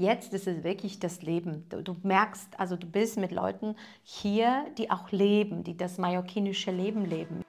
jetzt 0.00 0.32
ist 0.32 0.46
es 0.46 0.64
wirklich 0.64 0.98
das 0.98 1.22
Leben. 1.22 1.68
Du, 1.68 1.82
du, 1.82 1.96
merkst, 2.02 2.58
also 2.58 2.76
du 2.76 2.86
bist 2.86 3.18
mit 3.18 3.32
Leuten 3.32 3.76
hier, 4.02 4.64
die 4.78 4.90
auch 4.90 5.10
leben, 5.12 5.62
die 5.62 5.76
das 5.76 5.98
mallorquinische 5.98 6.70
Leben 6.70 7.04
leben. 7.04 7.42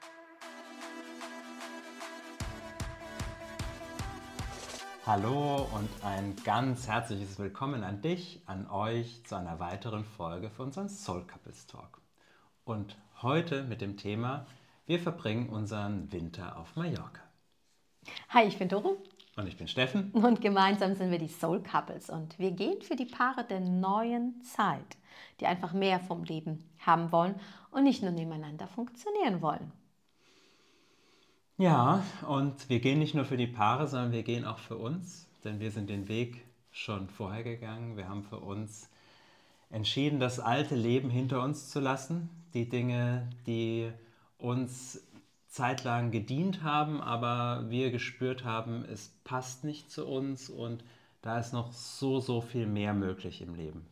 Hallo 5.06 5.68
und 5.74 5.90
ein 6.04 6.36
ganz 6.44 6.88
herzliches 6.88 7.40
Willkommen 7.40 7.84
an 7.84 8.02
dich, 8.02 8.42
an 8.46 8.70
euch 8.70 9.24
zu 9.26 9.36
einer 9.36 9.60
weiteren 9.60 10.04
Folge 10.04 10.50
von 10.50 10.68
unserem 10.68 10.90
Soul 10.90 11.26
Couples 11.26 11.66
Talk. 11.68 12.02
Und 12.66 12.98
heute 13.22 13.64
mit 13.64 13.82
dem 13.82 13.98
Thema, 13.98 14.46
wir 14.86 15.00
verbringen 15.00 15.50
unseren 15.50 16.12
Winter 16.12 16.58
auf 16.58 16.76
Mallorca. 16.76 17.22
Hi, 18.30 18.46
ich 18.46 18.58
bin 18.58 18.68
Doro. 18.68 19.02
Und 19.38 19.48
ich 19.48 19.58
bin 19.58 19.68
Steffen. 19.68 20.12
Und 20.12 20.42
gemeinsam 20.42 20.96
sind 20.96 21.10
wir 21.10 21.20
die 21.20 21.30
Soul 21.30 21.64
Couples. 21.64 22.10
Und 22.10 22.38
wir 22.38 22.52
gehen 22.52 22.82
für 22.82 22.96
die 22.96 23.06
Paare 23.06 23.46
der 23.46 23.62
neuen 23.62 24.42
Zeit, 24.42 24.98
die 25.40 25.46
einfach 25.46 25.74
mehr 25.74 26.00
vom 26.00 26.24
Leben 26.24 26.70
haben 26.80 27.12
wollen 27.12 27.36
und 27.72 27.84
nicht 27.84 28.02
nur 28.04 28.12
nebeneinander 28.12 28.68
funktionieren 28.68 29.42
wollen. 29.42 29.72
Ja, 31.58 32.04
und 32.28 32.70
wir 32.70 32.80
gehen 32.80 33.00
nicht 33.00 33.14
nur 33.14 33.26
für 33.26 33.38
die 33.38 33.48
Paare, 33.48 33.88
sondern 33.88 34.12
wir 34.12 34.24
gehen 34.24 34.46
auch 34.46 34.58
für 34.58 34.78
uns, 34.78 35.28
denn 35.44 35.60
wir 35.60 35.72
sind 35.72 35.90
den 35.90 36.08
Weg 36.08 36.44
schon 36.72 37.08
vorher 37.08 37.44
gegangen. 37.44 37.98
Wir 37.98 38.10
haben 38.10 38.24
für 38.24 38.40
uns 38.40 38.90
entschieden, 39.70 40.20
das 40.20 40.40
alte 40.40 40.76
Leben 40.76 41.10
hinter 41.10 41.44
uns 41.44 41.70
zu 41.70 41.80
lassen, 41.80 42.30
die 42.54 42.68
Dinge, 42.68 43.30
die 43.46 43.92
uns 44.38 45.02
zeitlang 45.52 46.12
gedient 46.12 46.64
haben, 46.64 47.02
aber 47.02 47.70
wir 47.70 47.92
gespürt 47.92 48.46
haben, 48.46 48.86
es 48.86 49.10
passt 49.26 49.66
nicht 49.66 49.92
zu 49.92 50.08
uns 50.08 50.50
und 50.50 50.84
da 51.22 51.38
ist 51.38 51.52
noch 51.52 51.74
so, 51.74 52.22
so 52.22 52.40
viel 52.40 52.66
mehr 52.66 52.94
möglich 52.94 53.42
im 53.42 53.54
Leben. 53.54 53.86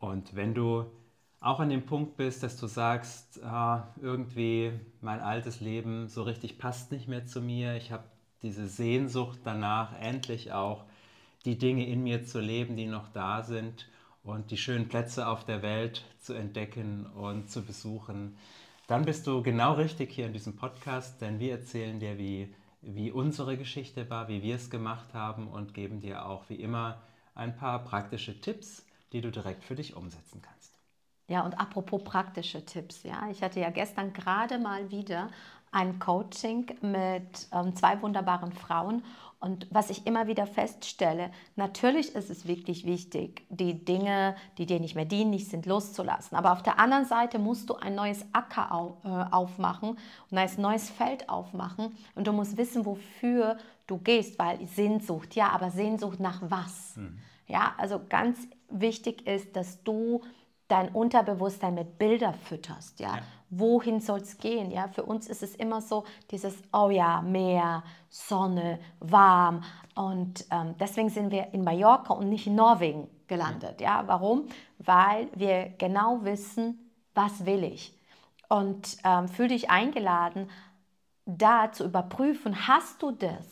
Und 0.00 0.34
wenn 0.34 0.52
du 0.52 0.86
auch 1.40 1.60
an 1.60 1.70
dem 1.70 1.86
Punkt 1.86 2.16
bist, 2.16 2.42
dass 2.42 2.56
du 2.56 2.66
sagst, 2.66 3.42
ah, 3.44 3.94
irgendwie 4.02 4.72
mein 5.00 5.20
altes 5.20 5.60
Leben 5.60 6.08
so 6.08 6.24
richtig 6.24 6.58
passt 6.58 6.90
nicht 6.90 7.06
mehr 7.06 7.26
zu 7.26 7.40
mir, 7.40 7.76
ich 7.76 7.92
habe 7.92 8.04
diese 8.42 8.66
Sehnsucht 8.66 9.38
danach, 9.44 9.92
endlich 10.00 10.52
auch 10.52 10.84
die 11.44 11.56
Dinge 11.56 11.86
in 11.86 12.02
mir 12.02 12.24
zu 12.24 12.40
leben, 12.40 12.76
die 12.76 12.86
noch 12.86 13.08
da 13.10 13.44
sind 13.44 13.88
und 14.24 14.50
die 14.50 14.56
schönen 14.56 14.88
Plätze 14.88 15.28
auf 15.28 15.44
der 15.44 15.62
Welt 15.62 16.04
zu 16.18 16.34
entdecken 16.34 17.06
und 17.06 17.48
zu 17.48 17.62
besuchen, 17.62 18.36
dann 18.86 19.04
bist 19.04 19.26
du 19.26 19.42
genau 19.42 19.74
richtig 19.74 20.12
hier 20.12 20.26
in 20.26 20.32
diesem 20.32 20.56
Podcast, 20.56 21.20
denn 21.20 21.40
wir 21.40 21.52
erzählen 21.52 21.98
dir, 21.98 22.18
wie, 22.18 22.54
wie 22.82 23.10
unsere 23.10 23.56
Geschichte 23.56 24.08
war, 24.10 24.28
wie 24.28 24.42
wir 24.42 24.56
es 24.56 24.70
gemacht 24.70 25.12
haben 25.12 25.48
und 25.48 25.74
geben 25.74 26.00
dir 26.00 26.26
auch 26.26 26.48
wie 26.48 26.56
immer 26.56 27.02
ein 27.34 27.56
paar 27.56 27.84
praktische 27.84 28.40
Tipps, 28.40 28.86
die 29.12 29.20
du 29.20 29.30
direkt 29.30 29.64
für 29.64 29.74
dich 29.74 29.96
umsetzen 29.96 30.40
kannst. 30.40 30.78
Ja, 31.28 31.44
und 31.44 31.58
apropos 31.58 32.04
praktische 32.04 32.64
Tipps, 32.64 33.02
ja, 33.02 33.28
ich 33.30 33.42
hatte 33.42 33.58
ja 33.58 33.70
gestern 33.70 34.12
gerade 34.12 34.58
mal 34.58 34.90
wieder 34.92 35.28
ein 35.72 35.98
Coaching 35.98 36.66
mit 36.80 37.48
ähm, 37.52 37.74
zwei 37.74 38.00
wunderbaren 38.00 38.52
Frauen 38.52 39.02
und 39.38 39.66
was 39.70 39.90
ich 39.90 40.06
immer 40.06 40.26
wieder 40.26 40.46
feststelle, 40.46 41.30
natürlich 41.56 42.14
ist 42.14 42.30
es 42.30 42.46
wirklich 42.48 42.86
wichtig, 42.86 43.46
die 43.50 43.84
Dinge, 43.84 44.34
die 44.56 44.66
dir 44.66 44.80
nicht 44.80 44.94
mehr 44.94 45.04
dienlich 45.04 45.48
sind, 45.48 45.66
loszulassen. 45.66 46.36
Aber 46.36 46.52
auf 46.52 46.62
der 46.62 46.78
anderen 46.78 47.04
Seite 47.04 47.38
musst 47.38 47.68
du 47.68 47.74
ein 47.74 47.94
neues 47.94 48.24
Acker 48.32 48.96
äh, 49.04 49.34
aufmachen 49.34 49.98
und 50.30 50.38
ein 50.38 50.50
neues 50.58 50.88
Feld 50.88 51.28
aufmachen. 51.28 51.94
Und 52.14 52.26
du 52.26 52.32
musst 52.32 52.56
wissen, 52.56 52.86
wofür 52.86 53.58
du 53.86 53.98
gehst, 53.98 54.38
weil 54.38 54.66
Sehnsucht, 54.66 55.34
ja, 55.36 55.50
aber 55.50 55.70
Sehnsucht 55.70 56.18
nach 56.18 56.40
was? 56.48 56.96
Mhm. 56.96 57.18
Ja, 57.46 57.74
also 57.76 58.00
ganz 58.08 58.38
wichtig 58.70 59.26
ist, 59.26 59.54
dass 59.54 59.82
du 59.84 60.22
dein 60.68 60.88
Unterbewusstsein 60.88 61.74
mit 61.74 61.98
Bilder 61.98 62.32
fütterst, 62.32 63.00
ja. 63.00 63.16
ja. 63.16 63.22
Wohin 63.48 64.00
soll 64.00 64.20
es 64.20 64.38
gehen? 64.38 64.72
Ja, 64.72 64.88
für 64.88 65.04
uns 65.04 65.28
ist 65.28 65.42
es 65.42 65.54
immer 65.54 65.80
so 65.80 66.04
dieses, 66.32 66.56
oh 66.72 66.90
ja, 66.90 67.22
Meer, 67.22 67.84
Sonne, 68.08 68.80
warm. 68.98 69.62
Und 69.94 70.44
ähm, 70.50 70.74
deswegen 70.80 71.10
sind 71.10 71.30
wir 71.30 71.54
in 71.54 71.62
Mallorca 71.62 72.14
und 72.14 72.28
nicht 72.28 72.48
in 72.48 72.56
Norwegen 72.56 73.08
gelandet. 73.28 73.80
Ja, 73.80 74.02
warum? 74.06 74.48
Weil 74.78 75.28
wir 75.34 75.74
genau 75.78 76.24
wissen, 76.24 76.90
was 77.14 77.46
will 77.46 77.62
ich. 77.62 77.96
Und 78.48 78.96
ähm, 79.04 79.28
fühl 79.28 79.48
dich 79.48 79.70
eingeladen, 79.70 80.50
da 81.24 81.72
zu 81.72 81.84
überprüfen, 81.84 82.66
hast 82.66 83.02
du 83.02 83.12
das? 83.12 83.46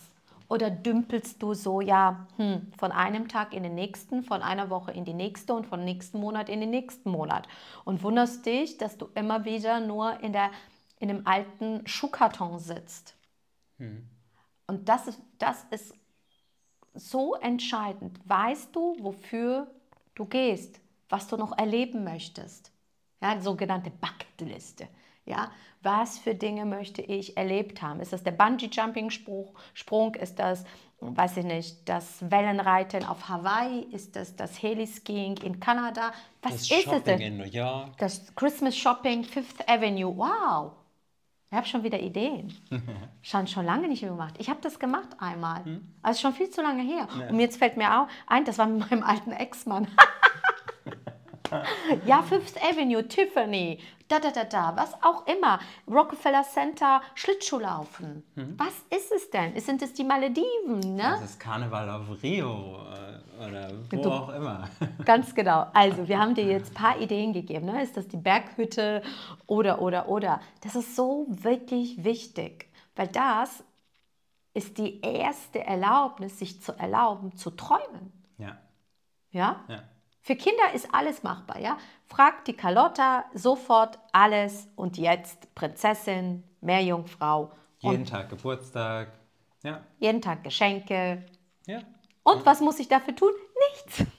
Oder 0.48 0.70
dümpelst 0.70 1.42
du 1.42 1.54
so, 1.54 1.80
ja, 1.80 2.26
hm, 2.36 2.70
von 2.78 2.92
einem 2.92 3.28
Tag 3.28 3.54
in 3.54 3.62
den 3.62 3.74
nächsten, 3.74 4.22
von 4.22 4.42
einer 4.42 4.70
Woche 4.70 4.92
in 4.92 5.04
die 5.04 5.14
nächste 5.14 5.54
und 5.54 5.66
von 5.66 5.84
nächsten 5.84 6.18
Monat 6.20 6.48
in 6.48 6.60
den 6.60 6.70
nächsten 6.70 7.10
Monat 7.10 7.48
und 7.84 8.02
wunderst 8.02 8.44
dich, 8.44 8.76
dass 8.76 8.98
du 8.98 9.08
immer 9.14 9.44
wieder 9.44 9.80
nur 9.80 10.20
in, 10.20 10.32
der, 10.32 10.50
in 10.98 11.08
dem 11.08 11.26
alten 11.26 11.86
Schuhkarton 11.86 12.58
sitzt. 12.58 13.16
Hm. 13.78 14.08
Und 14.66 14.88
das 14.88 15.08
ist, 15.08 15.20
das 15.38 15.64
ist 15.70 15.94
so 16.94 17.34
entscheidend. 17.34 18.20
Weißt 18.24 18.74
du, 18.74 18.96
wofür 19.00 19.66
du 20.14 20.26
gehst, 20.26 20.80
was 21.08 21.26
du 21.26 21.36
noch 21.36 21.56
erleben 21.56 22.04
möchtest? 22.04 22.70
Ja, 23.20 23.40
sogenannte 23.40 23.90
Bucketliste. 23.90 24.88
Ja, 25.26 25.50
was 25.82 26.18
für 26.18 26.34
Dinge 26.34 26.64
möchte 26.66 27.02
ich 27.02 27.36
erlebt 27.36 27.82
haben? 27.82 28.00
Ist 28.00 28.12
das 28.12 28.22
der 28.22 28.32
Bungee-Jumping-Sprung? 28.32 30.14
Ist 30.16 30.38
das, 30.38 30.64
weiß 31.00 31.38
ich 31.38 31.44
nicht, 31.44 31.88
das 31.88 32.30
Wellenreiten 32.30 33.04
auf 33.04 33.28
Hawaii? 33.28 33.86
Ist 33.92 34.16
das 34.16 34.36
das 34.36 34.62
Heliskiing 34.62 35.36
in 35.38 35.60
Kanada? 35.60 36.12
Was 36.42 36.52
das 36.52 36.62
ist 36.62 36.82
Shopping 36.82 36.98
es 36.98 37.04
denn? 37.04 37.20
in 37.20 37.36
New 37.38 37.44
York. 37.44 37.96
Das 37.98 38.34
Christmas 38.34 38.76
Shopping 38.76 39.24
Fifth 39.24 39.66
Avenue. 39.68 40.14
Wow! 40.16 40.72
Ich 41.50 41.56
habe 41.56 41.66
schon 41.68 41.84
wieder 41.84 42.00
Ideen. 42.00 42.52
Schon 43.22 43.46
schon 43.46 43.64
lange 43.64 43.86
nicht 43.88 44.02
mehr 44.02 44.10
gemacht. 44.10 44.34
Ich 44.38 44.50
habe 44.50 44.60
das 44.60 44.78
gemacht 44.78 45.08
einmal. 45.20 45.64
Hm? 45.64 45.94
Also 46.02 46.20
schon 46.20 46.34
viel 46.34 46.50
zu 46.50 46.60
lange 46.60 46.82
her. 46.82 47.06
Ja. 47.18 47.28
Und 47.28 47.38
jetzt 47.38 47.58
fällt 47.58 47.76
mir 47.76 48.00
auch 48.00 48.08
ein, 48.26 48.44
das 48.44 48.58
war 48.58 48.66
mit 48.66 48.90
meinem 48.90 49.02
alten 49.04 49.30
Ex-Mann. 49.32 49.86
ja, 52.06 52.22
Fifth 52.22 52.60
Avenue, 52.62 53.06
Tiffany, 53.06 53.78
da, 54.08 54.20
da, 54.20 54.30
da, 54.30 54.44
da, 54.44 54.76
was 54.76 54.94
auch 55.02 55.26
immer. 55.26 55.58
Rockefeller 55.88 56.42
Center, 56.42 57.00
Schlittschuhlaufen. 57.14 58.22
Mhm. 58.34 58.54
Was 58.58 58.74
ist 58.96 59.12
es 59.12 59.30
denn? 59.30 59.58
Sind 59.58 59.82
es 59.82 59.94
die 59.94 60.04
Malediven? 60.04 60.80
Ne? 60.96 61.02
Das 61.02 61.22
ist 61.22 61.40
Karneval 61.40 61.88
auf 61.88 62.22
Rio 62.22 62.78
äh, 62.82 63.46
oder 63.46 63.70
wo 63.90 64.02
du, 64.02 64.10
auch 64.10 64.28
immer. 64.30 64.68
Ganz 65.04 65.34
genau. 65.34 65.66
Also, 65.72 66.06
wir 66.06 66.18
haben 66.18 66.34
dir 66.34 66.44
jetzt 66.44 66.72
ein 66.72 66.74
paar 66.74 67.00
Ideen 67.00 67.32
gegeben. 67.32 67.66
Ne? 67.66 67.82
Ist 67.82 67.96
das 67.96 68.06
die 68.06 68.18
Berghütte 68.18 69.02
oder, 69.46 69.80
oder, 69.80 70.08
oder? 70.08 70.40
Das 70.62 70.76
ist 70.76 70.94
so 70.94 71.26
wirklich 71.28 72.04
wichtig, 72.04 72.70
weil 72.96 73.08
das 73.08 73.64
ist 74.52 74.78
die 74.78 75.00
erste 75.00 75.64
Erlaubnis, 75.64 76.38
sich 76.38 76.62
zu 76.62 76.72
erlauben, 76.72 77.36
zu 77.36 77.50
träumen. 77.50 78.12
Ja. 78.38 78.58
Ja? 79.30 79.64
Ja. 79.68 79.82
Für 80.26 80.36
Kinder 80.36 80.72
ist 80.72 80.88
alles 80.90 81.22
machbar, 81.22 81.60
ja? 81.60 81.76
Fragt 82.06 82.48
die 82.48 82.54
Carlotta 82.54 83.26
sofort 83.34 83.98
alles 84.10 84.66
und 84.74 84.96
jetzt 84.96 85.54
Prinzessin, 85.54 86.42
Meerjungfrau. 86.62 87.52
Jeden 87.80 88.06
Tag 88.06 88.30
Geburtstag, 88.30 89.12
ja. 89.62 89.82
Jeden 89.98 90.22
Tag 90.22 90.42
Geschenke. 90.42 91.26
Ja. 91.66 91.80
Und 92.22 92.46
was 92.46 92.62
muss 92.62 92.78
ich 92.78 92.88
dafür 92.88 93.14
tun? 93.14 93.32
Nichts. 93.70 94.10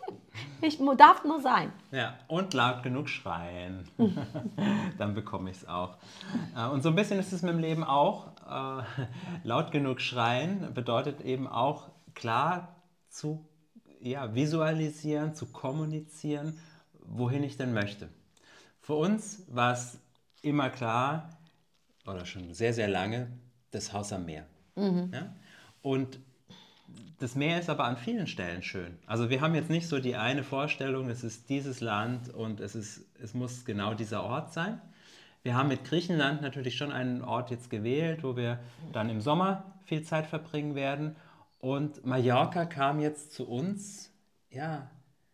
ich 0.62 0.80
darf 0.96 1.22
nur 1.22 1.40
sein. 1.40 1.72
Ja, 1.92 2.18
und 2.26 2.52
laut 2.52 2.82
genug 2.82 3.08
schreien. 3.08 3.88
Dann 4.98 5.14
bekomme 5.14 5.50
ich 5.50 5.58
es 5.58 5.68
auch. 5.68 5.96
Äh, 6.56 6.66
und 6.70 6.82
so 6.82 6.88
ein 6.88 6.96
bisschen 6.96 7.20
ist 7.20 7.32
es 7.32 7.42
mit 7.42 7.52
dem 7.52 7.60
Leben 7.60 7.84
auch. 7.84 8.32
Äh, 8.50 8.82
laut 9.44 9.70
genug 9.70 10.00
schreien 10.00 10.74
bedeutet 10.74 11.20
eben 11.20 11.46
auch 11.46 11.86
klar 12.14 12.74
zu 13.10 13.46
ja, 14.00 14.34
visualisieren, 14.34 15.34
zu 15.34 15.46
kommunizieren, 15.46 16.58
wohin 17.00 17.42
ich 17.42 17.56
denn 17.56 17.72
möchte. 17.72 18.08
Für 18.80 18.94
uns 18.94 19.42
war 19.48 19.72
es 19.72 19.98
immer 20.42 20.70
klar, 20.70 21.36
oder 22.06 22.24
schon 22.24 22.54
sehr, 22.54 22.72
sehr 22.72 22.88
lange, 22.88 23.28
das 23.70 23.92
Haus 23.92 24.12
am 24.12 24.26
Meer. 24.26 24.46
Mhm. 24.76 25.10
Ja? 25.12 25.34
Und 25.82 26.20
das 27.18 27.34
Meer 27.34 27.58
ist 27.58 27.70
aber 27.70 27.84
an 27.84 27.96
vielen 27.96 28.26
Stellen 28.26 28.62
schön. 28.62 28.98
Also 29.06 29.30
wir 29.30 29.40
haben 29.40 29.54
jetzt 29.54 29.70
nicht 29.70 29.88
so 29.88 29.98
die 29.98 30.16
eine 30.16 30.44
Vorstellung, 30.44 31.08
es 31.08 31.24
ist 31.24 31.48
dieses 31.48 31.80
Land 31.80 32.32
und 32.32 32.60
es, 32.60 32.74
ist, 32.74 33.06
es 33.20 33.34
muss 33.34 33.64
genau 33.64 33.94
dieser 33.94 34.22
Ort 34.22 34.52
sein. 34.52 34.80
Wir 35.42 35.54
haben 35.56 35.68
mit 35.68 35.84
Griechenland 35.84 36.42
natürlich 36.42 36.76
schon 36.76 36.92
einen 36.92 37.22
Ort 37.22 37.50
jetzt 37.50 37.70
gewählt, 37.70 38.22
wo 38.22 38.36
wir 38.36 38.58
dann 38.92 39.08
im 39.08 39.20
Sommer 39.20 39.74
viel 39.84 40.02
Zeit 40.02 40.26
verbringen 40.26 40.74
werden. 40.74 41.16
Und 41.66 42.06
Mallorca 42.06 42.64
kam 42.64 43.00
jetzt 43.00 43.32
zu 43.32 43.48
uns, 43.48 44.12
ja, 44.50 44.88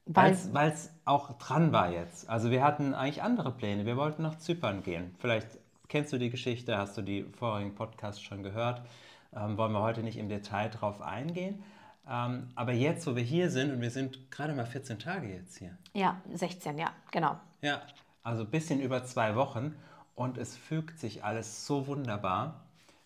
weil 0.07 0.33
es 0.33 0.91
auch 1.05 1.37
dran 1.37 1.73
war 1.73 1.93
jetzt. 1.93 2.27
Also 2.27 2.51
wir 2.51 2.65
hatten 2.65 2.95
eigentlich 2.95 3.23
andere 3.23 3.53
Pläne. 3.53 3.85
Wir 3.85 3.99
wollten 3.99 4.23
nach 4.23 4.39
Zypern 4.39 4.83
gehen. 4.83 5.15
Vielleicht 5.19 5.59
kennst 5.89 6.11
du 6.11 6.17
die 6.17 6.31
Geschichte, 6.31 6.79
hast 6.79 6.97
du 6.97 7.03
die 7.03 7.25
vorigen 7.25 7.75
Podcasts 7.75 8.23
schon 8.23 8.43
gehört. 8.43 8.81
Ähm, 9.37 9.59
wollen 9.59 9.73
wir 9.73 9.83
heute 9.83 10.03
nicht 10.03 10.17
im 10.17 10.31
Detail 10.31 10.71
drauf 10.71 11.03
eingehen. 11.03 11.63
Ähm, 12.09 12.49
aber 12.55 12.73
jetzt, 12.73 13.07
wo 13.07 13.15
wir 13.15 13.23
hier 13.23 13.51
sind, 13.51 13.71
und 13.71 13.83
wir 13.83 13.91
sind 13.91 14.31
gerade 14.31 14.55
mal 14.55 14.65
14 14.65 14.99
Tage 14.99 15.29
jetzt 15.29 15.59
hier. 15.59 15.77
Ja, 15.93 16.23
16, 16.33 16.79
ja, 16.79 16.93
genau. 17.11 17.37
Ja, 17.61 17.83
also 18.23 18.45
ein 18.45 18.51
bisschen 18.51 18.81
über 18.81 19.05
zwei 19.05 19.37
Wochen 19.37 19.75
und 20.15 20.39
es 20.39 20.57
fügt 20.57 20.99
sich 20.99 21.25
alles 21.25 21.67
so 21.67 21.87
wunderbar. 21.87 22.62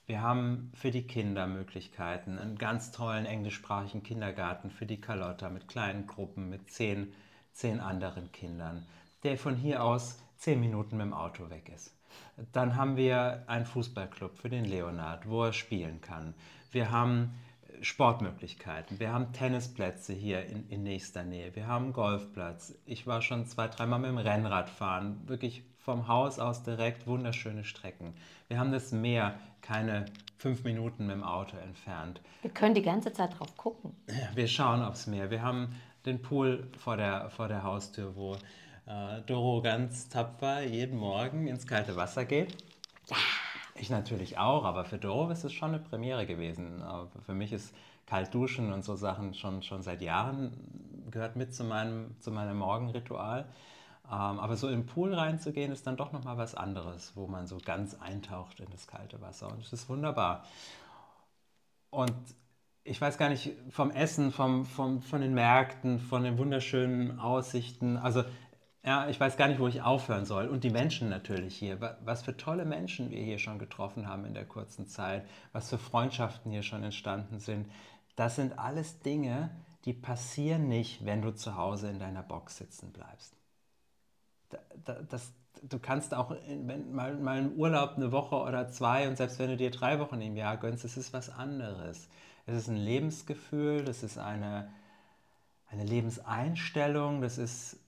Wir 0.07 0.23
haben 0.23 0.71
für 0.75 0.93
die 0.93 1.07
Kinder 1.07 1.49
Möglichkeiten, 1.49 2.39
einen 2.39 2.59
ganz 2.59 2.93
tollen 2.93 3.27
englischsprachigen 3.27 4.05
Kindergarten 4.05 4.71
für 4.71 4.87
die 4.87 5.01
Carlotta 5.01 5.49
mit 5.51 5.67
kleinen 5.67 6.07
Gruppen, 6.07 6.49
mit 6.49 6.71
zehn, 6.71 7.13
zehn 7.53 7.81
anderen 7.81 8.31
Kindern, 8.31 8.87
der 9.25 9.37
von 9.37 9.57
hier 9.57 9.83
aus 9.83 10.23
zehn 10.37 10.61
Minuten 10.61 10.97
mit 10.97 11.07
dem 11.07 11.13
Auto 11.13 11.51
weg 11.51 11.73
ist. 11.75 11.93
Dann 12.53 12.77
haben 12.77 12.97
wir 12.97 13.43
einen 13.49 13.67
Fußballclub 13.67 14.39
für 14.39 14.49
den 14.49 14.65
Leonard, 14.65 15.29
wo 15.29 15.45
er 15.45 15.53
spielen 15.53 16.01
kann. 16.01 16.35
Wir 16.71 16.93
haben 16.93 17.35
Sportmöglichkeiten. 17.81 19.01
Wir 19.01 19.13
haben 19.13 19.33
Tennisplätze 19.33 20.13
hier 20.13 20.47
in, 20.47 20.69
in 20.69 20.83
nächster 20.85 21.25
Nähe. 21.25 21.55
Wir 21.57 21.67
haben 21.67 21.87
einen 21.87 21.93
Golfplatz. 21.93 22.75
Ich 22.87 23.07
war 23.07 23.23
schon 23.23 23.47
zwei, 23.47 23.69
dreimal 23.69 23.99
mit 23.99 24.11
dem 24.11 24.19
Rennrad 24.19 24.71
fahren. 24.71 25.21
Wirklich 25.27 25.65
vom 25.79 26.09
Haus 26.09 26.39
aus 26.39 26.63
direkt 26.63 27.07
wunderschöne 27.07 27.65
Strecken. 27.65 28.15
Wir 28.49 28.59
haben 28.59 28.73
das 28.73 28.93
Meer 28.93 29.39
keine 29.67 30.07
fünf 30.39 30.65
Minuten 30.65 31.07
mit 31.07 31.17
dem 31.17 31.25
Auto 31.25 31.57
entfernt. 31.57 32.21
Wir 32.43 32.51
können 32.51 32.75
die 32.75 32.83
ganze 32.83 33.13
Zeit 33.13 33.39
drauf 33.39 33.57
gucken. 33.57 33.97
Wir 34.35 34.49
schauen 34.49 34.83
aufs 34.83 35.07
Meer. 35.07 35.31
Wir 35.31 35.43
haben 35.43 35.75
den 36.05 36.23
Pool 36.23 36.69
vor 36.79 36.97
der, 36.97 37.31
vor 37.31 37.49
der 37.49 37.63
Haustür, 37.63 38.15
wo 38.15 38.35
äh, 38.87 39.21
Doro 39.27 39.63
ganz 39.63 40.09
tapfer 40.09 40.63
jeden 40.63 40.99
Morgen 40.99 41.49
ins 41.49 41.67
kalte 41.67 41.97
Wasser 41.97 42.25
geht. 42.25 42.57
Ja. 43.09 43.17
Ich 43.79 43.91
natürlich 43.91 44.39
auch, 44.39 44.65
aber 44.65 44.85
für 44.85 44.99
Doro 44.99 45.31
ist 45.31 45.45
es 45.45 45.53
schon 45.53 45.75
eine 45.75 45.81
Premiere 45.81 46.27
gewesen. 46.27 46.83
für 47.25 47.35
mich 47.35 47.53
ist 47.53 47.75
kalt 48.07 48.33
duschen 48.33 48.73
und 48.73 48.85
so 48.85 48.95
Sachen 48.95 49.35
schon, 49.35 49.63
schon 49.63 49.83
seit 49.83 50.01
Jahren 50.01 50.53
gehört 51.11 51.37
mit 51.37 51.55
zu 51.55 51.65
meinem, 51.65 52.19
zu 52.21 52.31
meinem 52.31 52.59
Morgenritual. 52.59 53.47
Ähm, 54.11 54.39
aber 54.39 54.57
so 54.57 54.69
im 54.69 54.87
Pool 54.87 55.15
reinzugehen, 55.15 55.73
ist 55.73 55.87
dann 55.87 55.97
doch 55.97 56.13
nochmal 56.13 56.39
was 56.39 56.55
anderes, 56.55 57.13
wo 57.17 57.27
man 57.27 57.47
so 57.47 57.59
ganz 57.65 57.95
eintaucht 57.95 58.61
in 58.61 58.71
das 58.71 58.87
kalte 58.87 59.21
Wasser. 59.21 59.51
Und 59.51 59.61
es 59.61 59.73
ist 59.73 59.89
wunderbar. 59.89 60.45
Und 61.91 62.15
ich 62.85 63.01
weiß 63.01 63.19
gar 63.19 63.29
nicht, 63.29 63.53
vom 63.71 63.91
Essen, 63.91 64.31
vom, 64.31 64.65
vom, 64.65 65.03
von 65.03 65.21
den 65.21 65.35
Märkten, 65.35 65.99
von 65.99 66.23
den 66.23 66.39
wunderschönen 66.39 67.19
Aussichten. 67.19 67.97
Also 67.97 68.25
ja, 68.85 69.09
ich 69.09 69.19
weiß 69.19 69.37
gar 69.37 69.49
nicht, 69.49 69.59
wo 69.59 69.67
ich 69.67 69.83
aufhören 69.83 70.25
soll. 70.25 70.47
Und 70.47 70.63
die 70.63 70.71
Menschen 70.71 71.09
natürlich 71.09 71.57
hier. 71.57 71.99
Was 72.05 72.23
für 72.23 72.37
tolle 72.37 72.65
Menschen 72.65 73.11
wir 73.11 73.23
hier 73.23 73.41
schon 73.41 73.59
getroffen 73.59 74.07
haben 74.07 74.25
in 74.25 74.35
der 74.35 74.47
kurzen 74.47 74.87
Zeit. 74.87 75.27
Was 75.53 75.71
für 75.71 75.79
Freundschaften 75.79 76.53
hier 76.53 76.63
schon 76.63 76.85
entstanden 76.85 77.41
sind. 77.41 77.69
Das 78.15 78.37
sind 78.37 78.59
alles 78.59 79.01
Dinge, 79.01 79.51
die 79.85 79.93
passieren 79.93 80.69
nicht, 80.69 81.05
wenn 81.05 81.23
du 81.23 81.33
zu 81.35 81.57
Hause 81.57 81.91
in 81.91 81.99
deiner 81.99 82.23
Box 82.23 82.59
sitzen 82.59 82.93
bleibst. 82.93 83.37
Das, 85.11 85.33
du 85.63 85.79
kannst 85.79 86.15
auch 86.15 86.31
wenn, 86.31 86.95
mal, 86.95 87.15
mal 87.15 87.39
einen 87.39 87.57
Urlaub 87.57 87.95
eine 87.97 88.13
Woche 88.13 88.37
oder 88.37 88.69
zwei 88.69 89.09
und 89.09 89.17
selbst 89.17 89.39
wenn 89.39 89.51
du 89.51 89.57
dir 89.57 89.71
drei 89.71 89.99
Wochen 89.99 90.21
im 90.21 90.37
Jahr 90.37 90.57
gönnst, 90.57 90.85
es 90.85 90.97
ist 90.97 91.13
was 91.13 91.31
anderes. 91.31 92.09
Es 92.47 92.57
ist 92.57 92.69
ein 92.69 92.77
Lebensgefühl, 92.77 93.85
das 93.85 94.03
ist 94.03 94.19
eine, 94.19 94.71
eine 95.69 95.85
Lebenseinstellung, 95.85 97.21
das 97.21 97.39
ist 97.39 97.79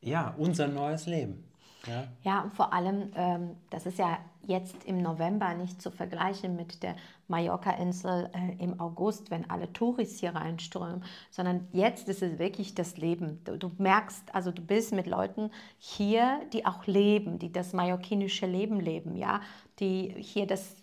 ja, 0.00 0.34
unser 0.36 0.68
neues 0.68 1.06
Leben. 1.06 1.44
Ja, 1.86 2.04
ja 2.22 2.40
und 2.42 2.54
vor 2.54 2.72
allem, 2.72 3.10
ähm, 3.14 3.56
das 3.70 3.86
ist 3.86 3.98
ja 3.98 4.18
jetzt 4.46 4.84
im 4.84 4.98
November 4.98 5.54
nicht 5.54 5.80
zu 5.80 5.90
vergleichen 5.90 6.56
mit 6.56 6.82
der 6.82 6.96
Mallorca-Insel 7.28 8.30
äh, 8.32 8.62
im 8.62 8.78
August, 8.80 9.30
wenn 9.30 9.48
alle 9.50 9.72
Touris 9.72 10.20
hier 10.20 10.34
reinströmen, 10.34 11.04
sondern 11.30 11.66
jetzt 11.72 12.08
ist 12.08 12.22
es 12.22 12.38
wirklich 12.38 12.74
das 12.74 12.96
Leben. 12.96 13.40
Du, 13.44 13.56
du, 13.56 13.70
merkst, 13.78 14.34
also 14.34 14.50
du 14.50 14.62
bist 14.62 14.92
mit 14.92 15.06
Leuten 15.06 15.50
hier, 15.78 16.40
die 16.52 16.66
auch 16.66 16.86
leben, 16.86 17.38
die 17.38 17.52
das 17.52 17.72
mallorquinische 17.72 18.46
Leben 18.46 18.80
leben, 18.80 19.16
ja, 19.16 19.40
die 19.80 20.14
hier 20.18 20.46
das, 20.46 20.76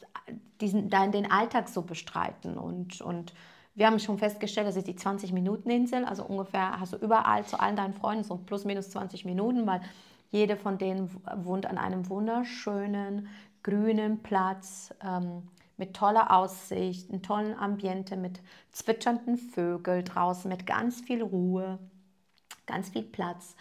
diesen, 0.60 0.90
den 0.90 1.32
Alltag 1.32 1.70
so 1.70 1.84
bestreiten 1.84 2.58
und, 2.58 3.02
und 3.02 3.34
wir 3.74 3.88
haben 3.88 4.00
schon 4.00 4.18
festgestellt, 4.18 4.68
das 4.68 4.76
ist 4.76 4.88
die 4.88 4.96
20-Minuten-Insel, 4.96 6.04
also 6.04 6.26
ungefähr 6.26 6.80
hast 6.80 6.92
du 6.92 6.98
überall 6.98 7.46
zu 7.46 7.58
allen 7.58 7.78
deinen 7.78 7.94
Freunden 7.94 8.26
so 8.26 8.36
plus 8.36 8.66
minus 8.66 8.90
20 8.90 9.24
Minuten, 9.24 9.66
weil 9.66 9.82
jede 10.32 10.58
von 10.58 10.78
denen 10.78 11.10
wohnt 11.44 11.66
an 11.66 11.78
einem 11.78 12.10
wunderschönen 12.10 13.28
grünen 13.64 14.24
Platz 14.24 14.94
ähm, 15.04 15.44
mit 15.78 15.96
toller 15.96 16.32
Aussicht, 16.32 17.10
einem 17.10 17.22
tollen 17.22 17.58
Ambiente, 17.58 18.16
mit 18.16 18.42
zwitschernden 18.72 19.38
Vögeln 19.38 20.06
draußen, 20.06 20.50
mit 20.50 20.66
ganz 20.66 21.02
viel 21.02 21.22
Ruhe, 21.22 21.80
ganz 22.66 22.90
viel 22.90 23.04
Platz. 23.04 23.56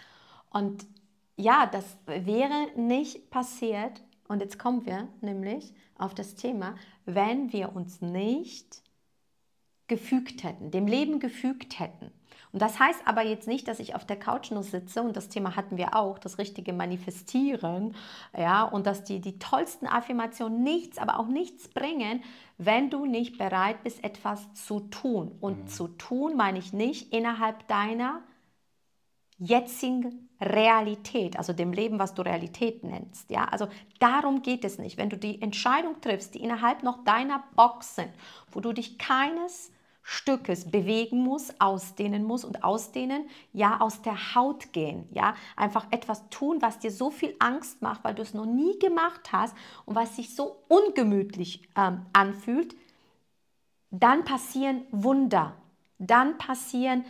Und 0.51 0.87
ja, 1.37 1.67
das 1.67 1.97
wäre 2.07 2.69
nicht 2.77 3.31
passiert, 3.31 4.03
und 4.29 4.41
jetzt 4.41 4.61
kommen 4.61 4.87
wir 4.87 5.09
nämlich 5.23 5.75
auf 5.99 6.15
das 6.15 6.37
Thema, 6.37 6.77
wenn 7.05 7.53
wir 7.53 7.75
uns 7.75 8.01
nicht 8.01 8.81
gefügt 9.89 10.45
hätten, 10.45 10.71
dem 10.71 10.87
Leben 10.87 11.19
gefügt 11.19 11.81
hätten. 11.81 12.13
Und 12.53 12.61
das 12.61 12.81
heißt 12.81 13.03
aber 13.05 13.23
jetzt 13.23 13.47
nicht, 13.47 13.69
dass 13.69 13.79
ich 13.79 13.95
auf 13.95 14.05
der 14.05 14.19
Couch 14.19 14.51
nur 14.51 14.63
sitze 14.63 15.03
und 15.03 15.17
das 15.17 15.29
Thema 15.29 15.55
hatten 15.55 15.77
wir 15.77 15.95
auch, 15.95 16.19
das 16.19 16.39
richtige 16.39 16.73
Manifestieren, 16.73 17.95
ja, 18.37 18.65
und 18.65 18.87
dass 18.87 19.05
die, 19.05 19.21
die 19.21 19.39
tollsten 19.39 19.87
Affirmationen 19.87 20.63
nichts, 20.63 20.99
aber 20.99 21.21
auch 21.21 21.29
nichts 21.29 21.69
bringen, 21.69 22.23
wenn 22.59 22.91
du 22.91 23.07
nicht 23.07 23.39
bereit 23.39 23.83
bist, 23.85 24.03
etwas 24.03 24.53
zu 24.55 24.81
tun. 24.81 25.37
Und 25.41 25.65
mhm. 25.65 25.69
zu 25.69 25.89
tun 25.89 26.37
meine 26.37 26.59
ich 26.59 26.73
nicht 26.73 27.13
innerhalb 27.13 27.67
deiner 27.69 28.21
jetzigen 29.39 30.29
Realität, 30.41 31.39
also 31.39 31.53
dem 31.53 31.73
Leben, 31.73 31.99
was 31.99 32.15
du 32.15 32.23
Realität 32.23 32.85
nennst. 32.85 33.31
Ja? 33.31 33.45
Also 33.47 33.69
darum 33.99 34.43
geht 34.43 34.65
es 34.65 34.79
nicht. 34.79 34.99
Wenn 34.99 35.09
du 35.09 35.17
die 35.17 35.41
Entscheidung 35.41 36.01
triffst, 36.01 36.35
die 36.35 36.43
innerhalb 36.43 36.83
noch 36.83 37.05
deiner 37.05 37.45
Box 37.57 37.97
sind, 37.97 38.11
wo 38.51 38.61
du 38.61 38.73
dich 38.73 38.99
keines 38.99 39.73
Stückes 40.03 40.71
bewegen 40.71 41.19
muss, 41.19 41.53
ausdehnen 41.61 42.25
muss 42.25 42.45
und 42.45 42.65
ausdehnen, 42.65 43.29
ja, 43.53 43.81
aus 43.81 44.03
der 44.03 44.35
Haut 44.35 44.73
gehen, 44.73 45.07
ja, 45.13 45.35
einfach 45.57 45.87
etwas 45.91 46.29
tun, 46.31 46.59
was 46.61 46.79
dir 46.79 46.91
so 46.91 47.11
viel 47.11 47.35
Angst 47.39 47.83
macht, 47.83 48.03
weil 48.05 48.15
du 48.15 48.23
es 48.23 48.35
noch 48.35 48.47
nie 48.47 48.79
gemacht 48.79 49.33
hast 49.33 49.55
und 49.85 49.95
was 49.95 50.17
sich 50.17 50.35
so 50.35 50.57
ungemütlich 50.69 51.69
ähm, 51.77 52.07
anfühlt, 52.13 52.75
dann 53.91 54.25
passieren 54.25 54.83
Wunder, 54.91 55.57
dann 55.99 56.39
passieren 56.39 57.05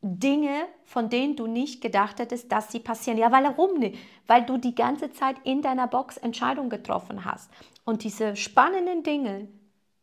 Dinge, 0.00 0.66
von 0.84 1.10
denen 1.10 1.34
du 1.34 1.46
nicht 1.46 1.80
gedacht 1.80 2.20
hättest, 2.20 2.52
dass 2.52 2.70
sie 2.70 2.78
passieren. 2.78 3.18
Ja, 3.18 3.32
weil 3.32 3.44
warum 3.44 3.78
nicht? 3.78 3.98
Weil 4.26 4.46
du 4.46 4.56
die 4.56 4.74
ganze 4.74 5.10
Zeit 5.10 5.36
in 5.44 5.60
deiner 5.60 5.88
Box 5.88 6.16
Entscheidungen 6.16 6.70
getroffen 6.70 7.24
hast. 7.24 7.50
Und 7.84 8.04
diese 8.04 8.36
spannenden 8.36 9.02
Dinge, 9.02 9.48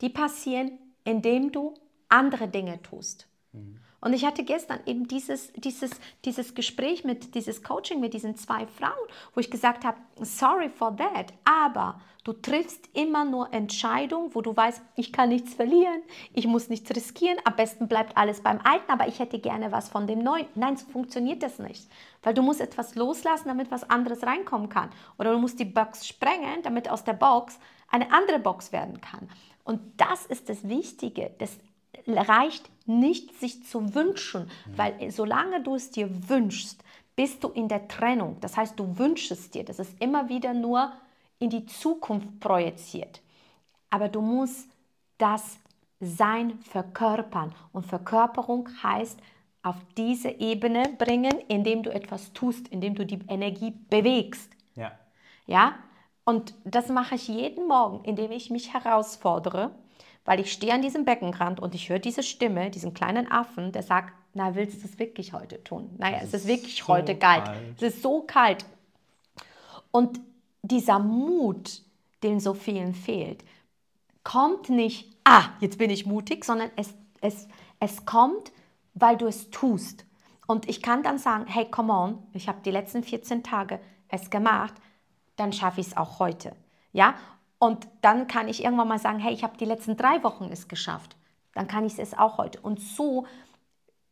die 0.01 0.09
passieren, 0.09 0.77
indem 1.03 1.51
du 1.51 1.73
andere 2.09 2.47
Dinge 2.47 2.81
tust. 2.81 3.27
Mhm. 3.53 3.79
Und 4.05 4.13
ich 4.13 4.23
hatte 4.23 4.43
gestern 4.43 4.81
eben 4.85 5.07
dieses, 5.07 5.51
dieses, 5.53 5.89
dieses 6.25 6.53
Gespräch 6.53 7.03
mit, 7.03 7.33
dieses 7.33 7.63
Coaching 7.63 7.99
mit 7.99 8.13
diesen 8.13 8.35
zwei 8.35 8.67
Frauen, 8.67 9.07
wo 9.33 9.39
ich 9.39 9.49
gesagt 9.49 9.83
habe, 9.83 9.97
sorry 10.21 10.69
for 10.69 10.95
that, 10.95 11.33
aber 11.43 11.99
du 12.23 12.33
triffst 12.33 12.87
immer 12.93 13.25
nur 13.25 13.51
Entscheidungen, 13.51 14.35
wo 14.35 14.41
du 14.41 14.55
weißt, 14.55 14.79
ich 14.95 15.11
kann 15.11 15.29
nichts 15.29 15.55
verlieren, 15.55 16.03
ich 16.33 16.45
muss 16.45 16.69
nichts 16.69 16.95
riskieren, 16.95 17.39
am 17.45 17.55
besten 17.55 17.87
bleibt 17.87 18.15
alles 18.15 18.41
beim 18.41 18.59
Alten, 18.63 18.91
aber 18.91 19.07
ich 19.07 19.17
hätte 19.17 19.39
gerne 19.39 19.71
was 19.71 19.89
von 19.89 20.05
dem 20.05 20.19
Neuen. 20.19 20.45
Nein, 20.53 20.77
so 20.77 20.85
funktioniert 20.85 21.41
das 21.41 21.57
nicht, 21.57 21.89
weil 22.21 22.35
du 22.35 22.43
musst 22.43 22.61
etwas 22.61 22.93
loslassen, 22.93 23.47
damit 23.47 23.71
was 23.71 23.89
anderes 23.89 24.21
reinkommen 24.21 24.69
kann. 24.69 24.91
Oder 25.17 25.31
du 25.31 25.39
musst 25.39 25.59
die 25.59 25.65
Box 25.65 26.05
sprengen, 26.05 26.61
damit 26.61 26.91
aus 26.91 27.05
der 27.05 27.13
Box 27.13 27.57
eine 27.89 28.11
andere 28.11 28.37
Box 28.37 28.71
werden 28.71 29.01
kann. 29.01 29.27
Und 29.65 29.81
das 29.97 30.25
ist 30.25 30.47
das 30.47 30.69
Wichtige. 30.69 31.31
Das 31.39 31.57
reicht 32.07 32.69
nicht, 32.87 33.37
sich 33.39 33.65
zu 33.65 33.93
wünschen, 33.93 34.43
mhm. 34.43 34.77
weil 34.77 35.11
solange 35.11 35.61
du 35.61 35.75
es 35.75 35.91
dir 35.91 36.09
wünschst, 36.29 36.81
bist 37.15 37.43
du 37.43 37.49
in 37.49 37.67
der 37.67 37.87
Trennung. 37.87 38.37
Das 38.41 38.55
heißt, 38.55 38.79
du 38.79 38.97
wünschst 38.97 39.31
es 39.31 39.49
dir. 39.49 39.65
Das 39.65 39.79
ist 39.79 39.99
immer 40.01 40.29
wieder 40.29 40.53
nur 40.53 40.93
in 41.39 41.49
die 41.49 41.65
Zukunft 41.65 42.39
projiziert. 42.39 43.21
Aber 43.89 44.07
du 44.07 44.21
musst 44.21 44.69
das 45.17 45.57
Sein 45.99 46.59
verkörpern. 46.59 47.55
Und 47.71 47.85
Verkörperung 47.85 48.69
heißt, 48.83 49.19
auf 49.63 49.77
diese 49.97 50.29
Ebene 50.29 50.93
bringen, 50.97 51.39
indem 51.47 51.81
du 51.81 51.91
etwas 51.91 52.33
tust, 52.33 52.67
indem 52.67 52.93
du 52.93 53.05
die 53.05 53.19
Energie 53.27 53.73
bewegst. 53.89 54.51
Ja. 54.75 54.91
Ja? 55.47 55.75
Und 56.25 56.53
das 56.63 56.89
mache 56.89 57.15
ich 57.15 57.27
jeden 57.27 57.67
Morgen, 57.67 58.03
indem 58.03 58.31
ich 58.31 58.49
mich 58.49 58.73
herausfordere, 58.73 59.71
weil 60.25 60.39
ich 60.39 60.51
stehe 60.51 60.73
an 60.73 60.81
diesem 60.81 61.05
Beckenrand 61.05 61.59
und 61.59 61.75
ich 61.75 61.89
höre 61.89 61.99
diese 61.99 62.23
Stimme, 62.23 62.71
diesen 62.71 62.93
kleinen 62.93 63.31
Affen, 63.31 63.71
der 63.71 63.83
sagt, 63.83 64.13
na, 64.33 64.55
willst 64.55 64.83
du 64.83 64.87
es 64.87 64.99
wirklich 64.99 65.33
heute 65.33 65.63
tun? 65.63 65.89
Naja, 65.97 66.19
es 66.21 66.33
ist 66.33 66.47
wirklich 66.47 66.79
so 66.79 66.87
heute 66.87 67.15
kalt. 67.15 67.45
kalt. 67.45 67.59
Es 67.77 67.93
ist 67.93 68.01
so 68.01 68.21
kalt. 68.21 68.65
Und 69.91 70.19
dieser 70.61 70.99
Mut, 70.99 71.83
den 72.23 72.39
so 72.39 72.53
vielen 72.53 72.93
fehlt, 72.93 73.45
kommt 74.23 74.69
nicht 74.69 75.15
ah, 75.25 75.49
jetzt 75.59 75.77
bin 75.77 75.89
ich 75.89 76.05
mutig, 76.05 76.45
sondern 76.45 76.71
es, 76.77 76.93
es, 77.19 77.47
es 77.79 78.05
kommt, 78.05 78.53
weil 78.93 79.17
du 79.17 79.27
es 79.27 79.49
tust. 79.49 80.05
Und 80.47 80.69
ich 80.69 80.81
kann 80.81 81.03
dann 81.03 81.17
sagen, 81.17 81.45
hey, 81.47 81.69
come 81.69 81.91
on, 81.91 82.19
ich 82.31 82.47
habe 82.47 82.59
die 82.63 82.71
letzten 82.71 83.03
14 83.03 83.43
Tage 83.43 83.79
es 84.07 84.29
gemacht, 84.29 84.75
dann 85.35 85.53
schaffe 85.53 85.81
ich 85.81 85.87
es 85.87 85.97
auch 85.97 86.19
heute. 86.19 86.55
Ja? 86.91 87.15
Und 87.59 87.87
dann 88.01 88.27
kann 88.27 88.47
ich 88.47 88.63
irgendwann 88.63 88.87
mal 88.87 88.99
sagen, 88.99 89.19
hey, 89.19 89.33
ich 89.33 89.43
habe 89.43 89.57
die 89.57 89.65
letzten 89.65 89.97
drei 89.97 90.23
Wochen 90.23 90.49
es 90.51 90.67
geschafft. 90.67 91.15
Dann 91.53 91.67
kann 91.67 91.85
ich 91.85 91.97
es 91.97 92.17
auch 92.17 92.37
heute. 92.37 92.59
Und 92.59 92.81
so 92.81 93.25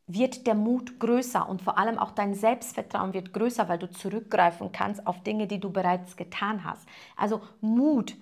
wird 0.08 0.48
der 0.48 0.56
Mut 0.56 1.00
größer 1.00 1.48
und 1.48 1.62
vor 1.62 1.77
allem 1.77 1.98
auch 1.98 2.12
dein 2.12 2.36
Selbstvertrauen 2.36 3.13
wird 3.13 3.34
größer, 3.34 3.70
weil 3.70 3.77
du 3.80 3.89
zurückgreifen 3.89 4.72
kannst 4.72 5.08
auf 5.08 5.24
Dinge, 5.24 5.48
die 5.48 5.60
du 5.60 5.72
bereits 5.72 6.18
getan 6.18 6.63
hast. 6.63 6.88
Also 7.15 7.42
Mut 7.62 8.15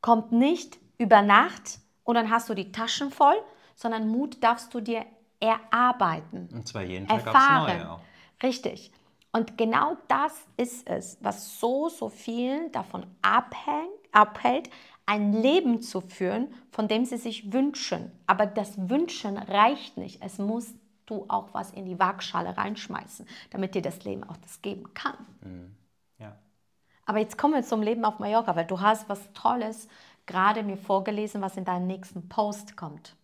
kommt 0.00 0.32
nicht 0.32 0.78
über 0.98 1.22
Nacht 1.22 1.80
und 2.04 2.14
dann 2.14 2.30
hast 2.30 2.48
du 2.48 2.54
die 2.54 2.70
Taschen 2.70 3.10
voll, 3.10 3.36
sondern 3.74 4.08
Mut 4.08 4.42
darfst 4.42 4.72
du 4.72 4.80
dir 4.80 5.04
erarbeiten. 5.40 6.48
Und 6.52 6.68
zwar 6.68 6.82
jeden 6.82 7.08
Tag 7.08 7.26
erfahren. 7.26 7.62
aufs 7.62 7.72
Neue 7.72 7.90
auch. 7.92 8.00
Richtig. 8.42 8.92
Und 9.32 9.56
genau 9.56 9.96
das 10.08 10.34
ist 10.56 10.88
es, 10.88 11.18
was 11.20 11.60
so, 11.60 11.88
so 11.88 12.08
vielen 12.08 12.72
davon 12.72 13.06
abhängt, 13.22 13.90
abhält, 14.12 14.68
ein 15.06 15.32
Leben 15.32 15.82
zu 15.82 16.00
führen, 16.00 16.52
von 16.70 16.88
dem 16.88 17.04
sie 17.04 17.16
sich 17.16 17.52
wünschen. 17.52 18.10
Aber 18.26 18.46
das 18.46 18.88
Wünschen 18.88 19.36
reicht 19.38 19.96
nicht. 19.96 20.22
Es 20.22 20.38
muss 20.38 20.74
du 21.06 21.24
auch 21.28 21.52
was 21.52 21.72
in 21.72 21.86
die 21.86 21.98
Waagschale 21.98 22.56
reinschmeißen, 22.56 23.26
damit 23.50 23.74
dir 23.74 23.82
das 23.82 24.04
Leben 24.04 24.24
auch 24.24 24.36
das 24.38 24.62
geben 24.62 24.94
kann. 24.94 25.16
Mhm. 25.42 25.74
Ja. 26.18 26.36
Aber 27.04 27.18
jetzt 27.18 27.36
kommen 27.36 27.54
wir 27.54 27.62
zum 27.62 27.82
Leben 27.82 28.04
auf 28.04 28.18
Mallorca, 28.18 28.54
weil 28.54 28.66
du 28.66 28.80
hast 28.80 29.08
was 29.08 29.32
Tolles 29.32 29.88
gerade 30.26 30.62
mir 30.62 30.76
vorgelesen, 30.76 31.42
was 31.42 31.56
in 31.56 31.64
deinem 31.64 31.86
nächsten 31.86 32.28
Post 32.28 32.76
kommt. 32.76 33.16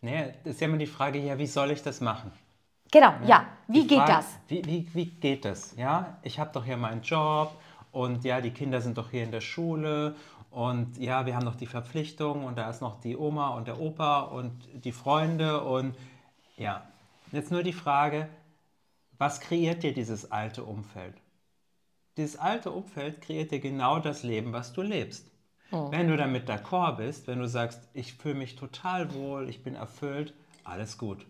Nee, 0.00 0.34
das 0.44 0.54
ist 0.54 0.60
ja 0.60 0.66
immer 0.66 0.76
die 0.76 0.86
Frage, 0.86 1.20
ja, 1.20 1.38
wie 1.38 1.46
soll 1.46 1.70
ich 1.70 1.82
das 1.82 2.00
machen? 2.00 2.32
Genau, 2.90 3.12
ja. 3.22 3.26
ja. 3.26 3.46
Wie 3.68 3.82
die 3.82 3.86
geht 3.88 3.98
Frage, 3.98 4.12
das? 4.12 4.38
Wie, 4.48 4.64
wie, 4.64 4.88
wie 4.94 5.06
geht 5.06 5.44
das? 5.44 5.74
Ja, 5.76 6.18
ich 6.22 6.38
habe 6.38 6.50
doch 6.52 6.64
hier 6.64 6.76
meinen 6.76 7.02
Job 7.02 7.52
und 7.92 8.24
ja, 8.24 8.40
die 8.40 8.50
Kinder 8.50 8.80
sind 8.80 8.96
doch 8.96 9.10
hier 9.10 9.24
in 9.24 9.32
der 9.32 9.40
Schule 9.40 10.14
und 10.50 10.96
ja, 10.98 11.26
wir 11.26 11.34
haben 11.34 11.44
noch 11.44 11.56
die 11.56 11.66
Verpflichtung 11.66 12.44
und 12.44 12.56
da 12.56 12.70
ist 12.70 12.80
noch 12.80 13.00
die 13.00 13.16
Oma 13.16 13.48
und 13.50 13.66
der 13.68 13.80
Opa 13.80 14.20
und 14.20 14.52
die 14.72 14.92
Freunde 14.92 15.62
und 15.62 15.96
ja, 16.56 16.86
jetzt 17.32 17.50
nur 17.50 17.62
die 17.62 17.72
Frage, 17.72 18.28
was 19.18 19.40
kreiert 19.40 19.82
dir 19.82 19.92
dieses 19.92 20.30
alte 20.30 20.64
Umfeld? 20.64 21.14
Dieses 22.16 22.38
alte 22.38 22.70
Umfeld 22.70 23.20
kreiert 23.20 23.50
dir 23.50 23.60
genau 23.60 23.98
das 23.98 24.22
Leben, 24.22 24.52
was 24.52 24.72
du 24.72 24.82
lebst. 24.82 25.30
Oh. 25.72 25.90
Wenn 25.90 26.08
du 26.08 26.16
damit 26.16 26.48
d'accord 26.48 26.96
bist, 26.96 27.26
wenn 27.26 27.40
du 27.40 27.48
sagst, 27.48 27.88
ich 27.92 28.14
fühle 28.14 28.36
mich 28.36 28.56
total 28.56 29.12
wohl, 29.12 29.48
ich 29.48 29.62
bin 29.62 29.74
erfüllt, 29.74 30.32
alles 30.64 30.96
gut. 30.96 31.26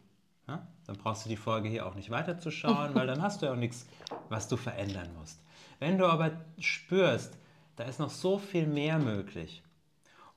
Ja? 0.48 0.66
Dann 0.86 0.96
brauchst 0.96 1.24
du 1.24 1.28
die 1.28 1.36
Folge 1.36 1.68
hier 1.68 1.86
auch 1.86 1.94
nicht 1.94 2.10
weiterzuschauen, 2.10 2.94
weil 2.94 3.06
dann 3.06 3.22
hast 3.22 3.42
du 3.42 3.46
ja 3.46 3.52
auch 3.52 3.56
nichts, 3.56 3.86
was 4.28 4.48
du 4.48 4.56
verändern 4.56 5.08
musst. 5.18 5.40
Wenn 5.78 5.98
du 5.98 6.06
aber 6.06 6.32
spürst, 6.58 7.36
da 7.76 7.84
ist 7.84 7.98
noch 7.98 8.10
so 8.10 8.38
viel 8.38 8.66
mehr 8.66 8.98
möglich. 8.98 9.62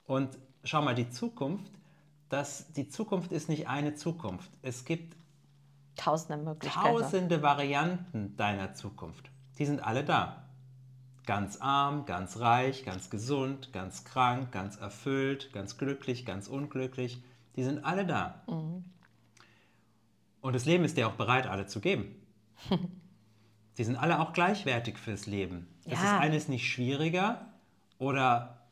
Und 0.05 0.37
schau 0.63 0.81
mal, 0.81 0.95
die 0.95 1.09
Zukunft, 1.09 1.71
das, 2.29 2.71
die 2.73 2.89
Zukunft 2.89 3.31
ist 3.31 3.49
nicht 3.49 3.67
eine 3.67 3.95
Zukunft. 3.95 4.49
Es 4.61 4.85
gibt 4.85 5.15
tausende 5.95 6.43
Möglichkeiten. 6.43 6.85
Tausende 6.85 7.41
Varianten 7.41 8.35
deiner 8.35 8.73
Zukunft. 8.73 9.29
Die 9.57 9.65
sind 9.65 9.83
alle 9.83 10.03
da. 10.03 10.43
Ganz 11.25 11.57
arm, 11.61 12.05
ganz 12.05 12.39
reich, 12.39 12.85
ganz 12.85 13.09
gesund, 13.09 13.71
ganz 13.71 14.03
krank, 14.03 14.51
ganz 14.51 14.77
erfüllt, 14.77 15.53
ganz 15.53 15.77
glücklich, 15.77 16.25
ganz 16.25 16.47
unglücklich. 16.47 17.21
Die 17.55 17.63
sind 17.63 17.85
alle 17.85 18.05
da. 18.05 18.41
Mhm. 18.47 18.83
Und 20.41 20.53
das 20.53 20.65
Leben 20.65 20.84
ist 20.86 20.98
dir 20.98 21.08
auch 21.08 21.13
bereit, 21.13 21.48
alle 21.48 21.67
zu 21.67 21.79
geben. 21.79 22.15
Die 23.77 23.84
sind 23.84 23.96
alle 23.96 24.19
auch 24.19 24.34
gleichwertig 24.34 24.98
fürs 24.98 25.25
Leben. 25.25 25.67
Ja. 25.86 25.91
Das 25.91 26.03
ist 26.03 26.10
eines 26.10 26.48
nicht 26.48 26.67
schwieriger 26.67 27.46
oder 27.98 28.67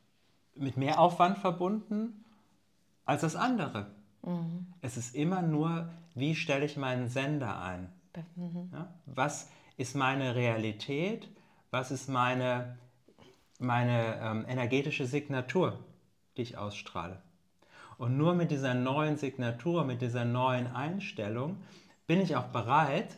mit 0.56 0.76
mehr 0.78 1.00
Aufwand 1.00 1.38
verbunden 1.38 2.26
als 3.06 3.22
das 3.22 3.36
andere. 3.36 3.88
Mhm. 4.24 4.68
Es 4.82 4.98
ist 4.98 5.16
immer 5.16 5.42
nur, 5.42 5.90
wie 6.14 6.36
stelle 6.36 6.66
ich 6.66 6.78
meinen 6.78 7.08
Sender 7.08 7.62
ein? 7.62 7.90
Mhm. 8.36 8.70
Ja? 8.74 8.94
Was 9.06 9.50
ist 9.78 9.96
meine 9.96 10.36
Realität? 10.36 11.30
Was 11.72 11.92
ist 11.92 12.10
meine, 12.10 12.78
meine 13.60 14.20
ähm, 14.22 14.46
energetische 14.48 15.06
Signatur, 15.06 15.84
die 16.36 16.42
ich 16.42 16.58
ausstrahle? 16.58 17.22
Und 17.98 18.18
nur 18.18 18.36
mit 18.36 18.52
dieser 18.52 18.74
neuen 18.74 19.18
Signatur, 19.18 19.84
mit 19.84 20.02
dieser 20.02 20.26
neuen 20.26 20.68
Einstellung 20.68 21.58
bin 22.06 22.22
ich 22.22 22.36
auch 22.36 22.48
bereit, 22.48 23.18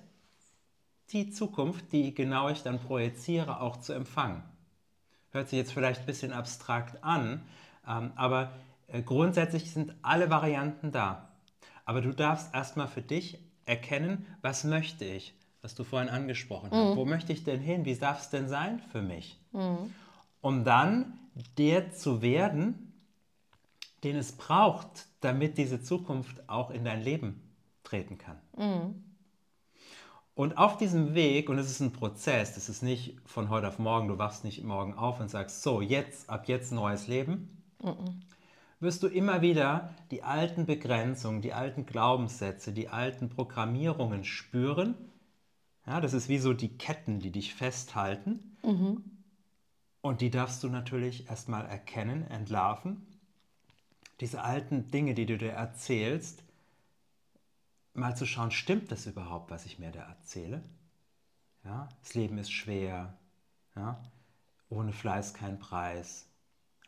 die 1.11 1.29
Zukunft, 1.31 1.91
die 1.91 2.13
genau 2.13 2.49
ich 2.49 2.63
dann 2.63 2.79
projiziere, 2.79 3.61
auch 3.61 3.77
zu 3.77 3.93
empfangen. 3.93 4.43
Hört 5.31 5.49
sich 5.49 5.57
jetzt 5.57 5.73
vielleicht 5.73 6.01
ein 6.01 6.05
bisschen 6.05 6.33
abstrakt 6.33 7.03
an, 7.03 7.41
ähm, 7.87 8.11
aber 8.15 8.51
äh, 8.87 9.01
grundsätzlich 9.01 9.71
sind 9.71 9.93
alle 10.01 10.29
Varianten 10.29 10.91
da. 10.91 11.29
Aber 11.85 12.01
du 12.01 12.11
darfst 12.11 12.53
erstmal 12.53 12.87
für 12.87 13.01
dich 13.01 13.39
erkennen, 13.65 14.25
was 14.41 14.63
möchte 14.63 15.05
ich, 15.05 15.33
was 15.61 15.75
du 15.75 15.83
vorhin 15.83 16.09
angesprochen 16.09 16.69
hast. 16.71 16.91
Mhm. 16.91 16.95
Wo 16.95 17.05
möchte 17.05 17.33
ich 17.33 17.43
denn 17.43 17.59
hin? 17.59 17.85
Wie 17.85 17.95
darf 17.95 18.21
es 18.21 18.29
denn 18.29 18.47
sein 18.47 18.79
für 18.91 19.01
mich? 19.01 19.39
Mhm. 19.51 19.93
Um 20.41 20.63
dann 20.63 21.19
der 21.57 21.91
zu 21.91 22.21
werden, 22.21 22.88
den 24.03 24.15
es 24.15 24.31
braucht, 24.31 25.07
damit 25.21 25.57
diese 25.57 25.81
Zukunft 25.81 26.47
auch 26.49 26.71
in 26.71 26.85
dein 26.85 27.01
Leben 27.01 27.41
treten 27.83 28.17
kann. 28.17 28.39
Mhm. 28.57 29.03
Und 30.35 30.57
auf 30.57 30.77
diesem 30.77 31.15
Weg, 31.15 31.49
und 31.49 31.57
es 31.57 31.69
ist 31.69 31.81
ein 31.81 31.91
Prozess, 31.91 32.55
das 32.55 32.69
ist 32.69 32.81
nicht 32.81 33.17
von 33.25 33.49
heute 33.49 33.67
auf 33.67 33.77
morgen, 33.77 34.07
du 34.07 34.17
wachst 34.17 34.45
nicht 34.45 34.63
morgen 34.63 34.93
auf 34.93 35.19
und 35.19 35.29
sagst, 35.29 35.63
so, 35.63 35.81
jetzt, 35.81 36.29
ab 36.29 36.47
jetzt 36.47 36.71
neues 36.71 37.07
Leben, 37.07 37.61
mhm. 37.83 38.21
wirst 38.79 39.03
du 39.03 39.07
immer 39.07 39.41
wieder 39.41 39.93
die 40.11 40.23
alten 40.23 40.65
Begrenzungen, 40.65 41.41
die 41.41 41.51
alten 41.51 41.85
Glaubenssätze, 41.85 42.71
die 42.71 42.87
alten 42.87 43.27
Programmierungen 43.27 44.23
spüren. 44.23 44.95
Ja, 45.85 45.99
das 45.99 46.13
ist 46.13 46.29
wie 46.29 46.37
so 46.37 46.53
die 46.53 46.77
Ketten, 46.77 47.19
die 47.19 47.31
dich 47.31 47.53
festhalten. 47.53 48.55
Mhm. 48.63 49.03
Und 49.99 50.21
die 50.21 50.29
darfst 50.29 50.63
du 50.63 50.69
natürlich 50.69 51.27
erstmal 51.27 51.65
erkennen, 51.65 52.25
entlarven 52.29 53.08
diese 54.19 54.43
alten 54.43 54.91
Dinge, 54.91 55.13
die 55.13 55.25
du 55.25 55.37
dir 55.37 55.51
erzählst, 55.51 56.43
mal 57.93 58.15
zu 58.15 58.25
schauen, 58.25 58.51
stimmt 58.51 58.91
das 58.91 59.05
überhaupt, 59.05 59.51
was 59.51 59.65
ich 59.65 59.79
mir 59.79 59.91
da 59.91 60.01
erzähle? 60.01 60.63
Ja, 61.63 61.89
das 62.01 62.13
Leben 62.13 62.37
ist 62.37 62.51
schwer. 62.51 63.13
Ja, 63.75 64.01
ohne 64.69 64.93
Fleiß 64.93 65.33
kein 65.33 65.59
Preis. 65.59 66.27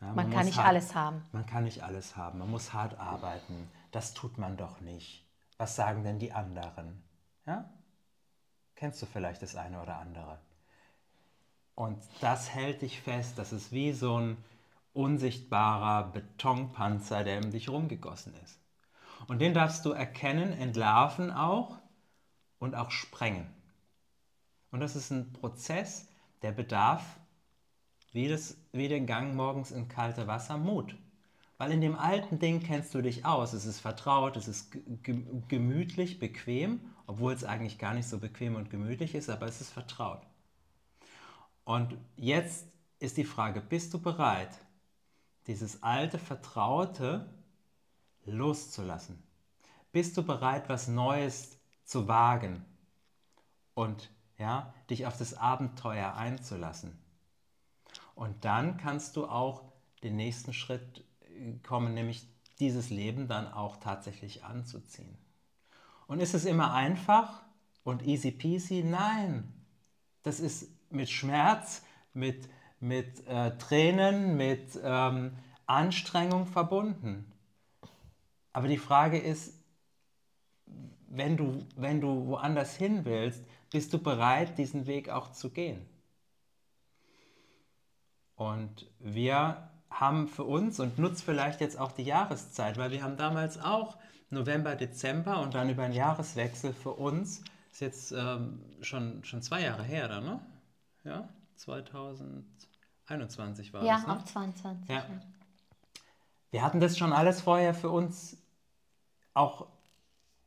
Ja, 0.00 0.08
man, 0.08 0.16
man 0.16 0.30
kann 0.30 0.46
nicht 0.46 0.58
hart, 0.58 0.66
alles 0.66 0.94
haben. 0.94 1.24
Man 1.32 1.46
kann 1.46 1.64
nicht 1.64 1.82
alles 1.82 2.16
haben. 2.16 2.38
Man 2.38 2.50
muss 2.50 2.72
hart 2.72 2.98
arbeiten. 2.98 3.68
Das 3.92 4.14
tut 4.14 4.38
man 4.38 4.56
doch 4.56 4.80
nicht. 4.80 5.24
Was 5.58 5.76
sagen 5.76 6.02
denn 6.02 6.18
die 6.18 6.32
anderen? 6.32 7.02
Ja? 7.46 7.70
Kennst 8.74 9.00
du 9.00 9.06
vielleicht 9.06 9.42
das 9.42 9.54
eine 9.54 9.80
oder 9.80 9.98
andere? 9.98 10.40
Und 11.74 12.02
das 12.20 12.50
hält 12.50 12.82
dich 12.82 13.00
fest. 13.00 13.38
Das 13.38 13.52
ist 13.52 13.70
wie 13.70 13.92
so 13.92 14.18
ein 14.18 14.36
unsichtbarer 14.94 16.12
Betonpanzer, 16.12 17.24
der 17.24 17.42
um 17.42 17.50
dich 17.50 17.68
rumgegossen 17.68 18.34
ist. 18.42 18.58
Und 19.28 19.40
den 19.40 19.54
darfst 19.54 19.84
du 19.84 19.90
erkennen, 19.90 20.52
entlarven 20.52 21.30
auch 21.30 21.78
und 22.58 22.74
auch 22.74 22.90
sprengen. 22.90 23.46
Und 24.70 24.80
das 24.80 24.96
ist 24.96 25.10
ein 25.10 25.32
Prozess, 25.32 26.08
der 26.42 26.52
bedarf, 26.52 27.04
wie, 28.12 28.28
das, 28.28 28.56
wie 28.72 28.88
den 28.88 29.06
Gang 29.06 29.34
morgens 29.34 29.70
in 29.70 29.88
kalte 29.88 30.26
Wasser, 30.26 30.58
Mut. 30.58 30.96
Weil 31.58 31.72
in 31.72 31.80
dem 31.80 31.94
alten 31.94 32.38
Ding 32.38 32.60
kennst 32.60 32.94
du 32.94 33.02
dich 33.02 33.24
aus. 33.24 33.52
Es 33.52 33.66
ist 33.66 33.80
vertraut, 33.80 34.36
es 34.36 34.48
ist 34.48 34.76
gemütlich, 35.02 36.18
bequem, 36.18 36.80
obwohl 37.06 37.32
es 37.32 37.44
eigentlich 37.44 37.78
gar 37.78 37.94
nicht 37.94 38.08
so 38.08 38.18
bequem 38.18 38.56
und 38.56 38.70
gemütlich 38.70 39.14
ist, 39.14 39.30
aber 39.30 39.46
es 39.46 39.60
ist 39.60 39.70
vertraut. 39.70 40.22
Und 41.64 41.96
jetzt 42.16 42.66
ist 42.98 43.16
die 43.16 43.24
Frage, 43.24 43.60
bist 43.60 43.94
du 43.94 44.00
bereit, 44.00 44.58
dieses 45.46 45.82
alte 45.82 46.18
Vertraute 46.18 47.32
loszulassen? 48.24 49.22
Bist 49.92 50.16
du 50.16 50.22
bereit, 50.22 50.68
was 50.68 50.88
Neues 50.88 51.58
zu 51.84 52.08
wagen 52.08 52.64
und 53.74 54.10
ja, 54.38 54.72
dich 54.88 55.06
auf 55.06 55.18
das 55.18 55.34
Abenteuer 55.34 56.14
einzulassen? 56.14 56.98
Und 58.14 58.44
dann 58.44 58.76
kannst 58.76 59.16
du 59.16 59.26
auch 59.26 59.64
den 60.02 60.16
nächsten 60.16 60.52
Schritt 60.52 61.04
kommen, 61.62 61.94
nämlich 61.94 62.26
dieses 62.58 62.90
Leben 62.90 63.28
dann 63.28 63.52
auch 63.52 63.76
tatsächlich 63.76 64.44
anzuziehen. 64.44 65.16
Und 66.06 66.20
ist 66.20 66.34
es 66.34 66.44
immer 66.44 66.72
einfach 66.74 67.42
und 67.84 68.06
easy 68.06 68.30
peasy? 68.30 68.82
Nein, 68.84 69.52
das 70.22 70.40
ist 70.40 70.68
mit 70.90 71.10
Schmerz, 71.10 71.82
mit 72.12 72.48
mit 72.82 73.26
äh, 73.28 73.56
Tränen, 73.58 74.36
mit 74.36 74.78
ähm, 74.82 75.38
Anstrengung 75.66 76.46
verbunden. 76.46 77.32
Aber 78.52 78.68
die 78.68 78.78
Frage 78.78 79.18
ist, 79.18 79.54
wenn 81.08 81.36
du, 81.36 81.58
wenn 81.76 82.00
du 82.00 82.26
woanders 82.26 82.76
hin 82.76 83.04
willst, 83.04 83.44
bist 83.70 83.92
du 83.92 83.98
bereit, 83.98 84.58
diesen 84.58 84.86
Weg 84.86 85.08
auch 85.08 85.32
zu 85.32 85.50
gehen? 85.50 85.86
Und 88.34 88.90
wir 88.98 89.70
haben 89.88 90.26
für 90.26 90.44
uns 90.44 90.80
und 90.80 90.98
nutzt 90.98 91.22
vielleicht 91.22 91.60
jetzt 91.60 91.78
auch 91.78 91.92
die 91.92 92.02
Jahreszeit, 92.02 92.78
weil 92.78 92.90
wir 92.90 93.02
haben 93.02 93.16
damals 93.16 93.60
auch 93.60 93.96
November, 94.30 94.74
Dezember 94.74 95.40
und 95.40 95.54
dann 95.54 95.70
über 95.70 95.84
den 95.84 95.92
Jahreswechsel 95.92 96.72
für 96.72 96.94
uns, 96.94 97.44
ist 97.70 97.80
jetzt 97.80 98.12
ähm, 98.12 98.60
schon, 98.80 99.22
schon 99.24 99.42
zwei 99.42 99.62
Jahre 99.62 99.84
her, 99.84 100.08
dann, 100.08 100.24
ne? 100.24 100.40
Ja, 101.04 101.28
2021 103.06 103.72
war 103.72 103.84
ja, 103.84 103.96
das, 103.96 104.06
ne? 104.06 104.16
auf 104.16 104.24
22. 104.24 104.88
Ja. 104.88 105.04
Wir 106.50 106.62
hatten 106.62 106.80
das 106.80 106.98
schon 106.98 107.12
alles 107.12 107.40
vorher 107.40 107.74
für 107.74 107.90
uns 107.90 108.36
auch 109.34 109.66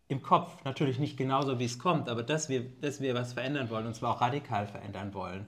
im 0.08 0.22
Kopf. 0.22 0.64
Natürlich 0.64 1.00
nicht 1.00 1.18
genauso, 1.18 1.60
wie 1.60 1.66
es 1.66 1.80
kommt, 1.80 2.10
aber 2.10 2.24
dass 2.24 2.50
wir, 2.50 2.70
dass 2.82 3.02
wir 3.02 3.16
was 3.16 3.34
verändern 3.34 3.70
wollen, 3.70 3.88
und 3.88 3.96
zwar 3.96 4.16
auch 4.16 4.22
radikal 4.22 4.68
verändern 4.68 5.14
wollen. 5.14 5.48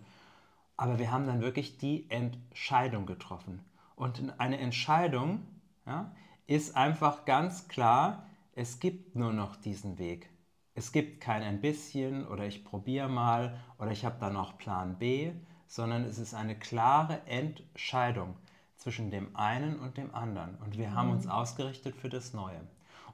Aber 0.76 1.00
wir 1.00 1.12
haben 1.12 1.26
dann 1.28 1.42
wirklich 1.42 1.78
die 1.78 2.10
Entscheidung 2.10 3.06
getroffen. 3.06 3.64
Und 3.96 4.40
eine 4.40 4.60
Entscheidung 4.60 5.46
ja, 5.86 6.12
ist 6.46 6.76
einfach 6.76 7.26
ganz 7.26 7.68
klar, 7.68 8.26
es 8.54 8.80
gibt 8.80 9.16
nur 9.16 9.34
noch 9.34 9.56
diesen 9.56 9.98
Weg. 9.98 10.30
Es 10.76 10.92
gibt 10.92 11.22
kein 11.22 11.42
ein 11.42 11.62
bisschen 11.62 12.28
oder 12.28 12.46
ich 12.46 12.64
probiere 12.64 13.10
mal 13.10 13.60
oder 13.80 13.92
ich 13.92 14.06
habe 14.06 14.18
dann 14.20 14.34
noch 14.34 14.58
Plan 14.60 14.98
B, 15.00 15.34
sondern 15.68 16.04
es 16.06 16.18
ist 16.18 16.34
eine 16.34 16.56
klare 16.56 17.22
Entscheidung 17.26 18.36
zwischen 18.78 19.12
dem 19.12 19.36
einen 19.36 19.80
und 19.80 19.98
dem 19.98 20.14
anderen. 20.14 20.56
Und 20.64 20.78
wir 20.78 20.94
haben 20.94 21.12
uns 21.12 21.26
mhm. 21.26 21.32
ausgerichtet 21.32 21.96
für 21.96 22.10
das 22.10 22.34
Neue. 22.34 22.62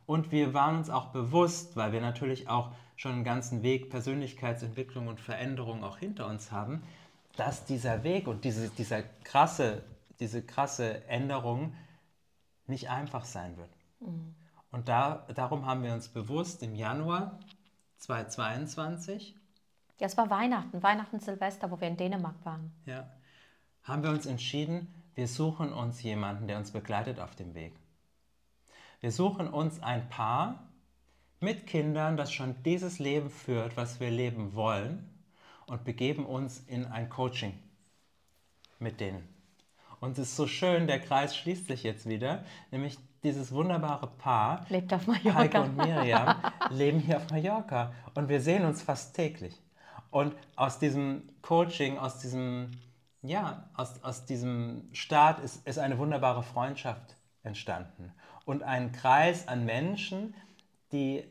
Und 0.06 0.32
wir 0.32 0.54
waren 0.54 0.78
uns 0.78 0.90
auch 0.90 1.08
bewusst, 1.08 1.76
weil 1.76 1.92
wir 1.94 2.02
natürlich 2.02 2.50
auch 2.50 2.72
schon 2.96 3.14
einen 3.14 3.24
ganzen 3.24 3.64
Weg 3.64 3.90
Persönlichkeitsentwicklung 3.90 5.08
und 5.08 5.20
Veränderung 5.20 5.84
auch 5.84 5.98
hinter 5.98 6.28
uns 6.28 6.52
haben, 6.52 6.84
dass 7.36 7.66
dieser 7.66 8.04
Weg 8.04 8.28
und 8.28 8.44
diese, 8.44 8.70
dieser 8.70 9.02
krasse 9.24 9.84
diese 10.20 10.42
krasse 10.42 11.06
Änderung 11.08 11.76
nicht 12.66 12.90
einfach 12.90 13.26
sein 13.26 13.58
wird. 13.58 13.70
Mhm. 14.00 14.36
Und 14.72 14.88
da, 14.88 15.28
darum 15.36 15.66
haben 15.66 15.84
wir 15.84 15.94
uns 15.94 16.08
bewusst 16.08 16.64
im 16.64 16.76
Januar 16.76 17.40
2022. 18.00 19.36
Ja, 20.00 20.08
es 20.08 20.18
war 20.18 20.30
Weihnachten, 20.30 20.82
Weihnachten, 20.82 21.20
Silvester, 21.20 21.70
wo 21.70 21.80
wir 21.80 21.88
in 21.88 21.98
Dänemark 21.98 22.36
waren. 22.44 22.72
Ja, 22.86 23.10
haben 23.84 24.04
wir 24.04 24.10
uns 24.10 24.26
entschieden, 24.26 24.94
wir 25.16 25.28
suchen 25.28 25.72
uns 25.72 26.02
jemanden, 26.02 26.48
der 26.48 26.58
uns 26.58 26.72
begleitet 26.72 27.20
auf 27.20 27.36
dem 27.36 27.54
Weg. 27.54 27.74
Wir 29.02 29.12
suchen 29.12 29.48
uns 29.48 29.82
ein 29.84 30.10
Paar 30.10 30.68
mit 31.40 31.68
Kindern, 31.68 32.18
das 32.18 32.32
schon 32.32 32.56
dieses 32.64 33.00
Leben 33.00 33.30
führt, 33.30 33.78
was 33.78 34.00
wir 34.00 34.10
leben 34.10 34.56
wollen, 34.56 35.10
und 35.68 35.84
begeben 35.84 36.26
uns 36.26 36.60
in 36.68 36.86
ein 36.86 37.10
Coaching 37.10 37.58
mit 38.80 39.00
denen. 39.00 39.28
Und 40.00 40.18
es 40.18 40.30
ist 40.30 40.36
so 40.36 40.48
schön, 40.48 40.88
der 40.88 41.00
Kreis 41.00 41.36
schließt 41.36 41.68
sich 41.68 41.84
jetzt 41.84 42.08
wieder, 42.08 42.44
nämlich 42.72 42.98
dieses 43.24 43.54
wunderbare 43.54 44.08
Paar, 44.08 44.66
lebt 44.70 44.94
auf 44.94 45.08
Mallorca. 45.08 45.36
Heike 45.36 45.62
und 45.62 45.78
Miriam, 45.78 46.36
leben 46.70 47.00
hier 47.00 47.18
auf 47.18 47.30
Mallorca 47.30 47.94
und 48.14 48.28
wir 48.28 48.42
sehen 48.42 48.66
uns 48.66 48.82
fast 48.82 49.16
täglich. 49.16 49.63
Und 50.14 50.36
aus 50.56 50.78
diesem 50.78 51.28
Coaching, 51.42 51.98
aus 51.98 52.20
diesem, 52.20 52.70
ja, 53.24 53.68
aus, 53.74 54.04
aus 54.04 54.26
diesem 54.26 54.88
Start 54.94 55.44
ist, 55.44 55.68
ist 55.68 55.80
eine 55.80 55.98
wunderbare 55.98 56.44
Freundschaft 56.44 57.18
entstanden. 57.42 58.14
Und 58.46 58.62
ein 58.62 58.92
Kreis 58.92 59.48
an 59.48 59.66
Menschen, 59.66 60.36
die 60.92 61.24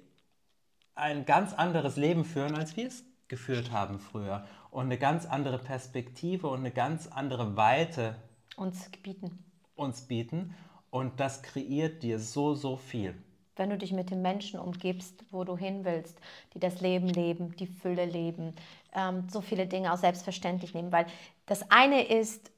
ein 0.96 1.24
ganz 1.26 1.52
anderes 1.52 1.94
Leben 1.94 2.24
führen, 2.24 2.56
als 2.56 2.76
wir 2.76 2.88
es 2.88 3.04
geführt 3.28 3.70
haben 3.70 4.00
früher. 4.00 4.44
Und 4.72 4.86
eine 4.86 4.98
ganz 4.98 5.26
andere 5.26 5.60
Perspektive 5.60 6.48
und 6.48 6.58
eine 6.58 6.72
ganz 6.72 7.06
andere 7.06 7.56
Weite 7.56 8.16
uns 8.56 8.90
bieten. 9.00 9.44
Uns 9.76 10.08
bieten. 10.08 10.56
Und 10.90 11.20
das 11.20 11.44
kreiert 11.44 12.02
dir 12.02 12.18
so, 12.18 12.56
so 12.56 12.76
viel. 12.78 13.14
Wenn 13.56 13.70
du 13.70 13.76
dich 13.76 13.92
mit 13.92 14.10
den 14.10 14.22
Menschen 14.22 14.58
umgibst, 14.58 15.24
wo 15.30 15.44
du 15.44 15.56
hin 15.56 15.84
willst, 15.84 16.18
die 16.54 16.60
das 16.60 16.80
Leben 16.80 17.08
leben, 17.08 17.54
die 17.56 17.66
Fülle 17.66 18.06
leben, 18.06 18.54
ähm, 18.94 19.28
so 19.30 19.40
viele 19.40 19.66
Dinge 19.66 19.92
auch 19.92 19.98
selbstverständlich 19.98 20.74
nehmen. 20.74 20.92
Weil 20.92 21.06
das 21.46 21.70
eine 21.70 22.06
ist, 22.06 22.50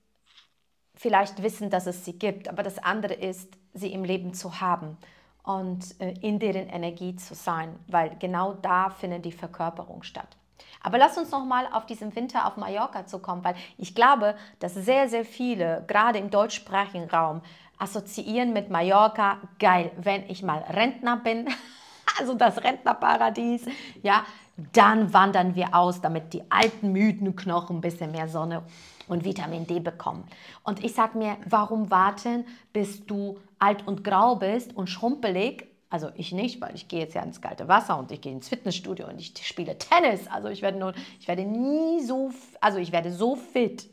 vielleicht 0.95 1.43
wissen, 1.43 1.71
dass 1.71 1.87
es 1.87 2.05
sie 2.05 2.19
gibt, 2.19 2.49
aber 2.49 2.63
das 2.63 2.79
andere 2.79 3.15
ist, 3.15 3.53
sie 3.73 3.93
im 3.93 4.05
Leben 4.05 4.35
zu 4.35 4.61
haben 4.61 4.97
und 5.43 6.01
äh, 6.01 6.15
in 6.21 6.39
deren 6.39 6.69
Energie 6.69 7.17
zu 7.17 7.35
sein, 7.35 7.79
weil 7.89 8.17
genau 8.19 8.55
da 8.55 8.91
findet 8.91 9.25
die 9.25 9.33
Verkörperung 9.33 10.03
statt. 10.03 10.37
Aber 10.81 10.99
lass 10.99 11.17
uns 11.17 11.31
noch 11.31 11.45
mal 11.45 11.67
auf 11.73 11.87
diesen 11.87 12.15
Winter 12.15 12.47
auf 12.47 12.57
Mallorca 12.57 13.07
zu 13.07 13.19
kommen, 13.19 13.43
weil 13.43 13.57
ich 13.79 13.95
glaube, 13.95 14.37
dass 14.59 14.75
sehr, 14.75 15.09
sehr 15.09 15.25
viele, 15.25 15.83
gerade 15.87 16.19
im 16.19 16.31
deutschsprachigen 16.31 17.09
Raum, 17.09 17.41
assoziieren 17.79 18.53
mit 18.53 18.71
Mallorca, 18.71 19.39
geil, 19.59 19.91
wenn 19.97 20.29
ich 20.29 20.43
mal 20.43 20.59
Rentner 20.59 21.17
bin, 21.17 21.49
also 22.19 22.35
das 22.35 22.63
Rentnerparadies, 22.63 23.67
ja, 24.03 24.25
dann 24.73 25.13
wandern 25.13 25.57
wir 25.57 25.75
aus, 25.75 26.01
damit 26.01 26.33
die 26.33 26.43
alten, 26.51 26.93
müden 26.93 27.35
Knochen 27.35 27.79
ein 27.79 27.81
bisschen 27.81 28.13
mehr 28.13 28.29
Sonne 28.29 28.63
und 29.09 29.25
Vitamin 29.25 29.67
D 29.67 29.81
bekommen. 29.81 30.25
Und 30.63 30.85
ich 30.85 30.95
sage 30.95 31.19
mir, 31.19 31.37
warum 31.47 31.91
warten, 31.91 32.47
bis 32.73 33.05
du 33.05 33.39
alt 33.59 33.87
und 33.87 34.05
grau 34.05 34.37
bist 34.37 34.77
und 34.77 34.89
schrumpelig 34.89 35.67
also 35.95 36.11
ich 36.17 36.33
nicht, 36.33 36.61
weil 36.61 36.75
ich 36.75 36.89
gehe 36.89 36.99
jetzt 36.99 37.15
ja 37.15 37.23
ins 37.23 37.41
kalte 37.41 37.69
Wasser 37.69 37.97
und 37.97 38.11
ich 38.11 38.21
gehe 38.21 38.33
ins 38.33 38.49
Fitnessstudio 38.49 39.07
und 39.07 39.21
ich 39.21 39.33
spiele 39.47 39.79
Tennis. 39.79 40.27
Also 40.27 40.49
ich 40.49 40.61
werde 40.61 40.77
nur, 40.77 40.93
ich 41.21 41.29
werde 41.29 41.45
nie 41.45 42.03
so, 42.03 42.33
also 42.61 42.79
ich 42.79 42.91
werde 42.91 43.13
so 43.13 43.37
fit. 43.37 43.89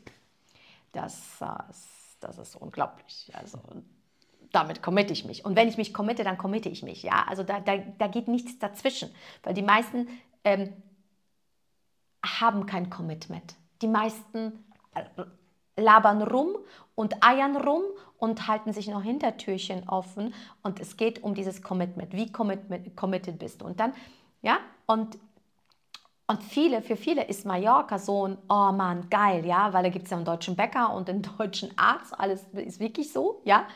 Das, 0.90 1.38
das 2.22 2.38
ist 2.38 2.56
unglaublich. 2.56 3.30
Also 3.34 3.58
damit 4.52 4.82
committe 4.82 5.12
ich 5.12 5.24
mich. 5.24 5.44
Und 5.44 5.56
wenn 5.56 5.68
ich 5.68 5.76
mich 5.76 5.92
committe, 5.94 6.24
dann 6.24 6.38
committe 6.38 6.68
ich 6.68 6.82
mich. 6.82 7.02
Ja, 7.02 7.24
also 7.28 7.42
da, 7.42 7.60
da, 7.60 7.76
da 7.76 8.06
geht 8.06 8.28
nichts 8.28 8.58
dazwischen, 8.58 9.10
weil 9.42 9.54
die 9.54 9.62
meisten 9.62 10.08
ähm, 10.44 10.72
haben 12.24 12.66
kein 12.66 12.90
Commitment. 12.90 13.56
Die 13.80 13.88
meisten 13.88 14.64
äh, 14.94 15.04
labern 15.76 16.22
rum 16.22 16.56
und 16.94 17.24
eiern 17.24 17.56
rum 17.56 17.82
und 18.18 18.46
halten 18.46 18.72
sich 18.72 18.88
noch 18.88 19.02
Hintertürchen 19.02 19.88
offen. 19.88 20.34
Und 20.62 20.80
es 20.80 20.96
geht 20.96 21.22
um 21.22 21.34
dieses 21.34 21.62
Commitment. 21.62 22.12
Wie 22.12 22.30
committed 22.30 23.38
bist 23.38 23.60
du? 23.60 23.66
Und 23.66 23.80
dann, 23.80 23.94
ja, 24.42 24.58
und, 24.86 25.18
und 26.32 26.42
viele, 26.42 26.80
für 26.80 26.96
viele 26.96 27.24
ist 27.24 27.44
Mallorca 27.44 27.98
so 27.98 28.26
ein, 28.26 28.38
oh 28.48 28.72
Mann, 28.72 29.08
geil, 29.10 29.44
ja, 29.44 29.72
weil 29.72 29.82
da 29.82 29.88
gibt 29.90 30.06
es 30.06 30.10
ja 30.10 30.16
einen 30.16 30.24
deutschen 30.24 30.56
Bäcker 30.56 30.92
und 30.94 31.08
einen 31.10 31.22
deutschen 31.38 31.76
Arzt. 31.76 32.18
Alles 32.18 32.44
ist 32.54 32.80
wirklich 32.80 33.12
so, 33.12 33.40
ja. 33.44 33.66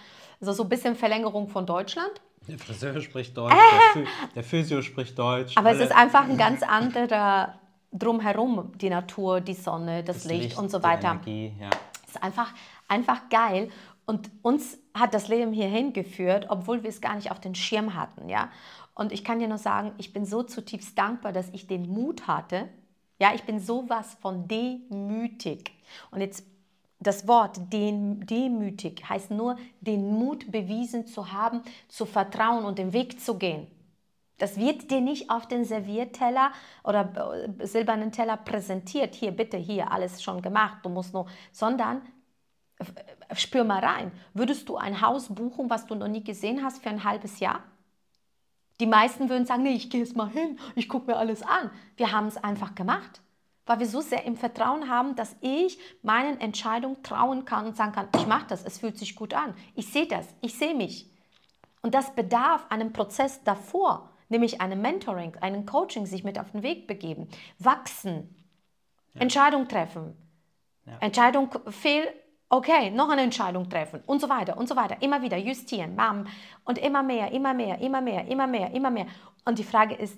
Also 0.40 0.52
so 0.52 0.62
ein 0.62 0.68
bisschen 0.68 0.96
Verlängerung 0.96 1.48
von 1.48 1.66
Deutschland. 1.66 2.12
Der 2.48 2.58
Friseur 2.58 3.00
spricht 3.00 3.36
Deutsch, 3.36 3.54
äh, 3.54 4.04
der, 4.34 4.44
Physio 4.44 4.80
spricht 4.80 5.18
Deutsch. 5.18 5.56
Aber 5.56 5.70
alle. 5.70 5.78
es 5.78 5.90
ist 5.90 5.96
einfach 5.96 6.28
ein 6.28 6.36
ganz 6.36 6.62
anderer 6.62 7.58
drumherum, 7.92 8.72
die 8.78 8.88
Natur, 8.88 9.40
die 9.40 9.54
Sonne, 9.54 10.02
das, 10.04 10.22
das 10.22 10.24
Licht, 10.26 10.42
Licht, 10.42 10.58
und 10.58 10.70
so 10.70 10.82
weiter. 10.82 11.10
Energie, 11.10 11.52
ja. 11.60 11.70
Es 12.04 12.14
ist 12.14 12.22
einfach, 12.22 12.52
einfach 12.88 13.28
geil. 13.28 13.70
Und 14.06 14.30
uns 14.42 14.78
hat 14.94 15.12
das 15.12 15.28
Leben 15.28 15.52
hierhin 15.52 15.92
geführt, 15.92 16.46
obwohl 16.48 16.82
wir 16.84 16.90
es 16.90 17.00
gar 17.00 17.16
nicht 17.16 17.30
auf 17.32 17.40
den 17.40 17.54
Schirm 17.54 17.94
hatten. 17.94 18.28
Ja? 18.28 18.50
Und 18.96 19.12
ich 19.12 19.22
kann 19.22 19.38
dir 19.38 19.46
nur 19.46 19.58
sagen, 19.58 19.92
ich 19.98 20.12
bin 20.12 20.24
so 20.24 20.42
zutiefst 20.42 20.98
dankbar, 20.98 21.32
dass 21.32 21.50
ich 21.50 21.66
den 21.66 21.88
Mut 21.88 22.26
hatte. 22.26 22.68
Ja, 23.20 23.34
ich 23.34 23.44
bin 23.44 23.60
sowas 23.60 24.16
von 24.20 24.48
demütig. 24.48 25.70
Und 26.10 26.22
jetzt 26.22 26.44
das 26.98 27.28
Wort 27.28 27.60
demütig 27.70 29.06
heißt 29.06 29.30
nur, 29.30 29.56
den 29.82 30.14
Mut 30.18 30.50
bewiesen 30.50 31.06
zu 31.06 31.30
haben, 31.30 31.60
zu 31.88 32.06
vertrauen 32.06 32.64
und 32.64 32.78
den 32.78 32.94
Weg 32.94 33.20
zu 33.20 33.38
gehen. 33.38 33.66
Das 34.38 34.56
wird 34.58 34.90
dir 34.90 35.02
nicht 35.02 35.30
auf 35.30 35.46
den 35.46 35.64
Servierteller 35.64 36.52
oder 36.82 37.48
äh, 37.60 37.66
silbernen 37.66 38.12
Teller 38.12 38.38
präsentiert. 38.38 39.14
Hier, 39.14 39.30
bitte, 39.30 39.58
hier, 39.58 39.92
alles 39.92 40.22
schon 40.22 40.40
gemacht. 40.42 40.78
Du 40.82 40.88
musst 40.88 41.12
nur, 41.12 41.26
sondern 41.52 42.02
äh, 42.78 43.34
spür 43.34 43.64
mal 43.64 43.84
rein. 43.84 44.12
Würdest 44.34 44.68
du 44.68 44.76
ein 44.76 45.00
Haus 45.02 45.28
buchen, 45.28 45.68
was 45.70 45.86
du 45.86 45.94
noch 45.94 46.08
nie 46.08 46.24
gesehen 46.24 46.62
hast, 46.64 46.82
für 46.82 46.90
ein 46.90 47.04
halbes 47.04 47.40
Jahr? 47.40 47.62
Die 48.80 48.86
meisten 48.86 49.28
würden 49.28 49.46
sagen, 49.46 49.62
nee, 49.62 49.74
ich 49.74 49.90
gehe 49.90 50.00
jetzt 50.00 50.16
mal 50.16 50.28
hin, 50.28 50.58
ich 50.74 50.88
gucke 50.88 51.10
mir 51.10 51.16
alles 51.16 51.42
an. 51.42 51.70
Wir 51.96 52.12
haben 52.12 52.26
es 52.26 52.36
einfach 52.36 52.74
gemacht, 52.74 53.22
weil 53.64 53.80
wir 53.80 53.86
so 53.86 54.00
sehr 54.00 54.24
im 54.24 54.36
Vertrauen 54.36 54.88
haben, 54.88 55.16
dass 55.16 55.36
ich 55.40 55.78
meinen 56.02 56.40
Entscheidungen 56.40 57.02
trauen 57.02 57.44
kann 57.44 57.66
und 57.66 57.76
sagen 57.76 57.92
kann, 57.92 58.08
ich 58.16 58.26
mache 58.26 58.46
das, 58.48 58.64
es 58.64 58.78
fühlt 58.78 58.98
sich 58.98 59.16
gut 59.16 59.34
an. 59.34 59.54
Ich 59.74 59.92
sehe 59.92 60.06
das, 60.06 60.26
ich 60.42 60.58
sehe 60.58 60.74
mich. 60.74 61.10
Und 61.82 61.94
das 61.94 62.14
bedarf 62.14 62.66
einem 62.70 62.92
Prozess 62.92 63.42
davor 63.44 64.10
nämlich 64.28 64.60
einem 64.60 64.80
Mentoring, 64.80 65.36
einem 65.40 65.66
Coaching, 65.66 66.06
sich 66.06 66.24
mit 66.24 66.38
auf 66.38 66.50
den 66.50 66.62
Weg 66.62 66.86
begeben, 66.86 67.28
wachsen, 67.58 68.34
ja. 69.14 69.20
Entscheidung 69.22 69.68
treffen. 69.68 70.16
Ja. 70.84 70.98
Entscheidung 70.98 71.50
fehl, 71.68 72.06
Okay, 72.48 72.90
noch 72.90 73.08
eine 73.08 73.22
Entscheidung 73.22 73.68
treffen 73.68 74.02
und 74.06 74.20
so 74.20 74.28
weiter 74.28 74.56
und 74.56 74.68
so 74.68 74.76
weiter. 74.76 75.02
Immer 75.02 75.20
wieder 75.20 75.36
justieren, 75.36 75.96
bam. 75.96 76.26
Und 76.64 76.78
immer 76.78 77.02
mehr, 77.02 77.32
immer 77.32 77.54
mehr, 77.54 77.78
immer 77.80 78.00
mehr, 78.00 78.26
immer 78.28 78.46
mehr, 78.46 78.72
immer 78.72 78.90
mehr. 78.90 79.06
Und 79.44 79.58
die 79.58 79.64
Frage 79.64 79.94
ist, 79.96 80.16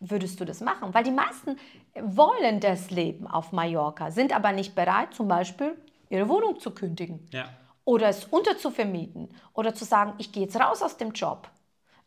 würdest 0.00 0.40
du 0.40 0.44
das 0.44 0.60
machen? 0.60 0.92
Weil 0.92 1.04
die 1.04 1.12
meisten 1.12 1.56
wollen 2.00 2.58
das 2.60 2.90
Leben 2.90 3.28
auf 3.28 3.52
Mallorca, 3.52 4.10
sind 4.10 4.34
aber 4.34 4.52
nicht 4.52 4.74
bereit, 4.74 5.14
zum 5.14 5.28
Beispiel 5.28 5.76
ihre 6.10 6.28
Wohnung 6.28 6.58
zu 6.58 6.72
kündigen. 6.72 7.28
Ja. 7.32 7.48
Oder 7.84 8.08
es 8.08 8.24
unterzuvermieten. 8.24 9.28
Oder 9.54 9.72
zu 9.72 9.84
sagen, 9.84 10.14
ich 10.18 10.32
gehe 10.32 10.44
jetzt 10.44 10.58
raus 10.58 10.82
aus 10.82 10.96
dem 10.96 11.12
Job. 11.12 11.48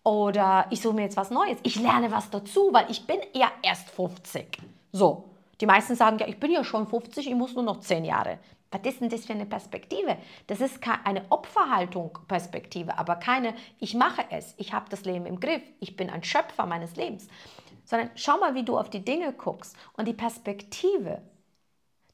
Oder 0.03 0.65
ich 0.69 0.81
suche 0.81 0.95
mir 0.95 1.03
jetzt 1.03 1.17
was 1.17 1.31
Neues. 1.31 1.57
Ich 1.63 1.79
lerne 1.79 2.11
was 2.11 2.29
dazu, 2.29 2.69
weil 2.73 2.89
ich 2.89 3.07
bin 3.07 3.19
ja 3.33 3.51
erst 3.61 3.89
50. 3.91 4.57
So. 4.91 5.29
Die 5.61 5.65
meisten 5.65 5.95
sagen, 5.95 6.17
ja, 6.17 6.27
ich 6.27 6.39
bin 6.39 6.51
ja 6.51 6.63
schon 6.63 6.87
50, 6.87 7.27
ich 7.27 7.35
muss 7.35 7.53
nur 7.53 7.63
noch 7.63 7.79
10 7.79 8.03
Jahre. 8.03 8.39
Was 8.71 8.81
ist 8.85 9.01
denn 9.01 9.09
das 9.09 9.25
für 9.25 9.33
eine 9.33 9.45
Perspektive? 9.45 10.17
Das 10.47 10.61
ist 10.61 10.79
eine 11.03 11.25
Opferhaltung 11.29 12.17
Perspektive, 12.27 12.97
aber 12.97 13.17
keine, 13.17 13.53
ich 13.79 13.93
mache 13.93 14.23
es, 14.29 14.53
ich 14.57 14.73
habe 14.73 14.89
das 14.89 15.03
Leben 15.03 15.25
im 15.25 15.41
Griff, 15.41 15.61
ich 15.81 15.97
bin 15.97 16.09
ein 16.09 16.23
Schöpfer 16.23 16.65
meines 16.65 16.95
Lebens. 16.95 17.27
Sondern 17.83 18.09
schau 18.15 18.37
mal, 18.37 18.55
wie 18.55 18.63
du 18.63 18.77
auf 18.77 18.89
die 18.89 19.03
Dinge 19.03 19.33
guckst. 19.33 19.75
Und 19.93 20.07
die 20.07 20.13
Perspektive, 20.13 21.21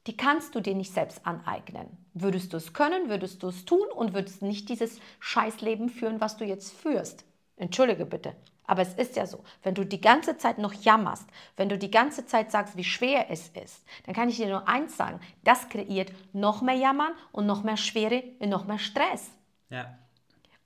die 0.08 0.16
kannst 0.16 0.54
du 0.54 0.60
dir 0.60 0.74
nicht 0.74 0.92
selbst 0.92 1.24
aneignen. 1.24 1.86
Würdest 2.14 2.52
du 2.52 2.56
es 2.56 2.72
können, 2.72 3.08
würdest 3.08 3.42
du 3.42 3.48
es 3.48 3.64
tun 3.64 3.86
und 3.94 4.14
würdest 4.14 4.42
nicht 4.42 4.68
dieses 4.68 4.98
Scheißleben 5.20 5.88
führen, 5.90 6.20
was 6.20 6.36
du 6.36 6.44
jetzt 6.44 6.72
führst. 6.72 7.24
Entschuldige 7.56 8.06
bitte. 8.06 8.34
Aber 8.68 8.82
es 8.82 8.94
ist 8.94 9.16
ja 9.16 9.26
so, 9.26 9.42
wenn 9.62 9.74
du 9.74 9.84
die 9.84 10.00
ganze 10.00 10.36
Zeit 10.36 10.58
noch 10.58 10.74
jammerst, 10.74 11.26
wenn 11.56 11.70
du 11.70 11.78
die 11.78 11.90
ganze 11.90 12.26
Zeit 12.26 12.52
sagst, 12.52 12.76
wie 12.76 12.84
schwer 12.84 13.30
es 13.30 13.48
ist, 13.48 13.82
dann 14.04 14.14
kann 14.14 14.28
ich 14.28 14.36
dir 14.36 14.46
nur 14.46 14.68
eins 14.68 14.96
sagen, 14.96 15.20
das 15.42 15.70
kreiert 15.70 16.12
noch 16.34 16.60
mehr 16.60 16.74
Jammern 16.74 17.14
und 17.32 17.46
noch 17.46 17.64
mehr 17.64 17.78
Schwere 17.78 18.22
und 18.38 18.50
noch 18.50 18.66
mehr 18.66 18.78
Stress. 18.78 19.30
Ja. 19.70 19.98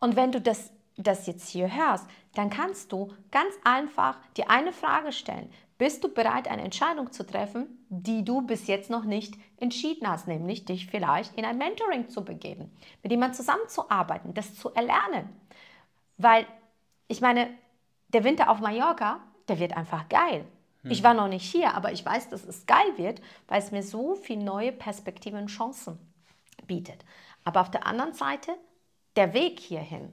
Und 0.00 0.16
wenn 0.16 0.32
du 0.32 0.40
das, 0.40 0.72
das 0.96 1.28
jetzt 1.28 1.48
hier 1.48 1.72
hörst, 1.72 2.06
dann 2.34 2.50
kannst 2.50 2.90
du 2.90 3.14
ganz 3.30 3.54
einfach 3.62 4.18
dir 4.36 4.50
eine 4.50 4.72
Frage 4.72 5.12
stellen. 5.12 5.52
Bist 5.78 6.02
du 6.02 6.12
bereit, 6.12 6.48
eine 6.48 6.62
Entscheidung 6.62 7.12
zu 7.12 7.24
treffen, 7.24 7.86
die 7.88 8.24
du 8.24 8.42
bis 8.42 8.66
jetzt 8.66 8.90
noch 8.90 9.04
nicht 9.04 9.34
entschieden 9.58 10.08
hast, 10.08 10.26
nämlich 10.26 10.64
dich 10.64 10.88
vielleicht 10.88 11.36
in 11.36 11.44
ein 11.44 11.58
Mentoring 11.58 12.08
zu 12.08 12.24
begeben, 12.24 12.76
mit 13.04 13.12
jemandem 13.12 13.36
zusammenzuarbeiten, 13.36 14.34
das 14.34 14.56
zu 14.56 14.74
erlernen? 14.74 15.28
Weil 16.18 16.46
ich 17.06 17.20
meine, 17.20 17.48
der 18.12 18.24
Winter 18.24 18.50
auf 18.50 18.60
Mallorca, 18.60 19.20
der 19.48 19.58
wird 19.58 19.76
einfach 19.76 20.08
geil. 20.08 20.44
Ich 20.84 20.98
hm. 20.98 21.04
war 21.04 21.14
noch 21.14 21.28
nicht 21.28 21.50
hier, 21.50 21.74
aber 21.74 21.92
ich 21.92 22.04
weiß, 22.04 22.28
dass 22.28 22.44
es 22.44 22.66
geil 22.66 22.96
wird, 22.96 23.20
weil 23.46 23.60
es 23.60 23.70
mir 23.70 23.82
so 23.82 24.14
viele 24.16 24.42
neue 24.42 24.72
Perspektiven 24.72 25.40
und 25.40 25.46
Chancen 25.46 25.98
bietet. 26.66 27.04
Aber 27.44 27.60
auf 27.60 27.70
der 27.70 27.86
anderen 27.86 28.12
Seite, 28.12 28.56
der 29.16 29.32
Weg 29.32 29.60
hierhin, 29.60 30.12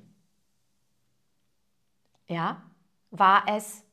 ja, 2.28 2.62
war 3.12 3.44
es, 3.48 3.84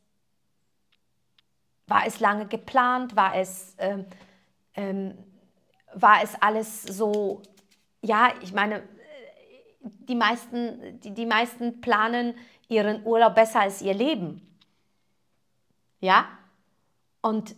war 1.87 2.07
es 2.07 2.21
lange 2.21 2.47
geplant, 2.47 3.17
war 3.17 3.35
es, 3.35 3.75
ähm, 3.79 4.05
ähm, 4.75 5.17
war 5.95 6.23
es 6.23 6.35
alles 6.43 6.83
so, 6.83 7.43
ja, 8.03 8.35
ich 8.43 8.53
meine, 8.53 8.83
die 9.81 10.15
meisten, 10.15 11.01
die, 11.01 11.15
die 11.15 11.27
meisten 11.27 11.81
planen 11.81 12.35
ihren 12.69 13.05
Urlaub 13.05 13.35
besser 13.35 13.61
als 13.61 13.83
ihr 13.83 13.95
Leben. 13.95 14.43
Ja? 16.01 16.27
Und, 17.23 17.57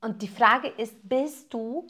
und 0.00 0.22
die 0.22 0.28
Frage 0.28 0.68
ist, 0.68 1.08
bist 1.08 1.52
du, 1.52 1.86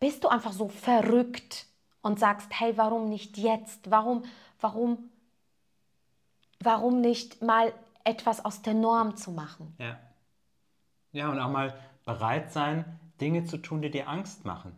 bist 0.00 0.24
du 0.24 0.28
einfach 0.28 0.52
so 0.52 0.68
verrückt 0.68 1.66
und 2.02 2.18
sagst, 2.18 2.48
hey, 2.58 2.76
warum 2.76 3.08
nicht 3.08 3.38
jetzt? 3.38 3.90
Warum, 3.90 4.24
warum, 4.60 5.10
warum 6.60 7.00
nicht 7.00 7.42
mal 7.42 7.72
etwas 8.04 8.44
aus 8.44 8.62
der 8.62 8.74
Norm 8.74 9.16
zu 9.16 9.30
machen? 9.32 9.74
Ja. 9.78 9.98
Ja, 11.12 11.30
und 11.30 11.40
auch 11.40 11.50
mal 11.50 11.74
bereit 12.04 12.52
sein, 12.52 13.00
Dinge 13.20 13.44
zu 13.44 13.58
tun, 13.58 13.82
die 13.82 13.90
dir 13.90 14.08
Angst 14.08 14.44
machen. 14.44 14.76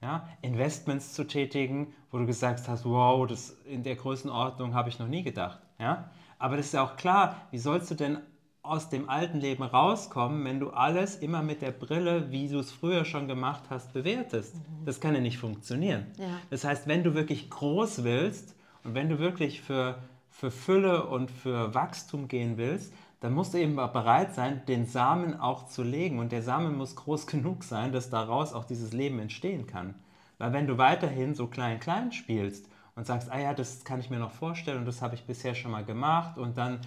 Ja, 0.00 0.28
Investments 0.42 1.14
zu 1.14 1.24
tätigen, 1.24 1.94
wo 2.10 2.18
du 2.18 2.26
gesagt 2.26 2.68
hast, 2.68 2.84
wow, 2.84 3.26
das 3.26 3.50
in 3.64 3.82
der 3.82 3.96
Größenordnung 3.96 4.74
habe 4.74 4.88
ich 4.88 4.98
noch 4.98 5.08
nie 5.08 5.22
gedacht. 5.22 5.60
Ja? 5.78 6.10
Aber 6.38 6.56
das 6.56 6.66
ist 6.66 6.74
ja 6.74 6.82
auch 6.82 6.96
klar, 6.96 7.36
wie 7.50 7.58
sollst 7.58 7.90
du 7.90 7.94
denn 7.94 8.18
aus 8.64 8.88
dem 8.88 9.10
alten 9.10 9.40
Leben 9.40 9.62
rauskommen, 9.62 10.42
wenn 10.44 10.58
du 10.58 10.70
alles 10.70 11.16
immer 11.16 11.42
mit 11.42 11.60
der 11.60 11.70
Brille, 11.70 12.30
wie 12.30 12.48
du 12.48 12.58
es 12.58 12.72
früher 12.72 13.04
schon 13.04 13.28
gemacht 13.28 13.64
hast, 13.68 13.92
bewertest. 13.92 14.54
Mhm. 14.54 14.86
Das 14.86 15.00
kann 15.00 15.14
ja 15.14 15.20
nicht 15.20 15.38
funktionieren. 15.38 16.06
Ja. 16.18 16.40
Das 16.48 16.64
heißt, 16.64 16.88
wenn 16.88 17.04
du 17.04 17.14
wirklich 17.14 17.50
groß 17.50 18.04
willst 18.04 18.56
und 18.82 18.94
wenn 18.94 19.10
du 19.10 19.18
wirklich 19.18 19.60
für, 19.60 19.98
für 20.30 20.50
Fülle 20.50 21.06
und 21.06 21.30
für 21.30 21.74
Wachstum 21.74 22.26
gehen 22.26 22.56
willst, 22.56 22.94
dann 23.20 23.34
musst 23.34 23.52
du 23.52 23.58
eben 23.58 23.76
bereit 23.76 24.34
sein, 24.34 24.62
den 24.66 24.86
Samen 24.86 25.38
auch 25.38 25.66
zu 25.66 25.82
legen. 25.82 26.18
Und 26.18 26.32
der 26.32 26.42
Samen 26.42 26.76
muss 26.76 26.96
groß 26.96 27.26
genug 27.26 27.64
sein, 27.64 27.92
dass 27.92 28.08
daraus 28.08 28.54
auch 28.54 28.64
dieses 28.64 28.94
Leben 28.94 29.18
entstehen 29.18 29.66
kann. 29.66 29.94
Weil 30.38 30.54
wenn 30.54 30.66
du 30.66 30.78
weiterhin 30.78 31.34
so 31.34 31.46
klein-klein 31.46 32.12
spielst 32.12 32.68
und 32.96 33.06
sagst, 33.06 33.30
ah 33.30 33.38
ja, 33.38 33.54
das 33.54 33.84
kann 33.84 34.00
ich 34.00 34.10
mir 34.10 34.18
noch 34.18 34.30
vorstellen 34.30 34.78
und 34.78 34.86
das 34.86 35.02
habe 35.02 35.14
ich 35.14 35.24
bisher 35.24 35.54
schon 35.54 35.70
mal 35.70 35.84
gemacht 35.84 36.38
und 36.38 36.56
dann, 36.56 36.80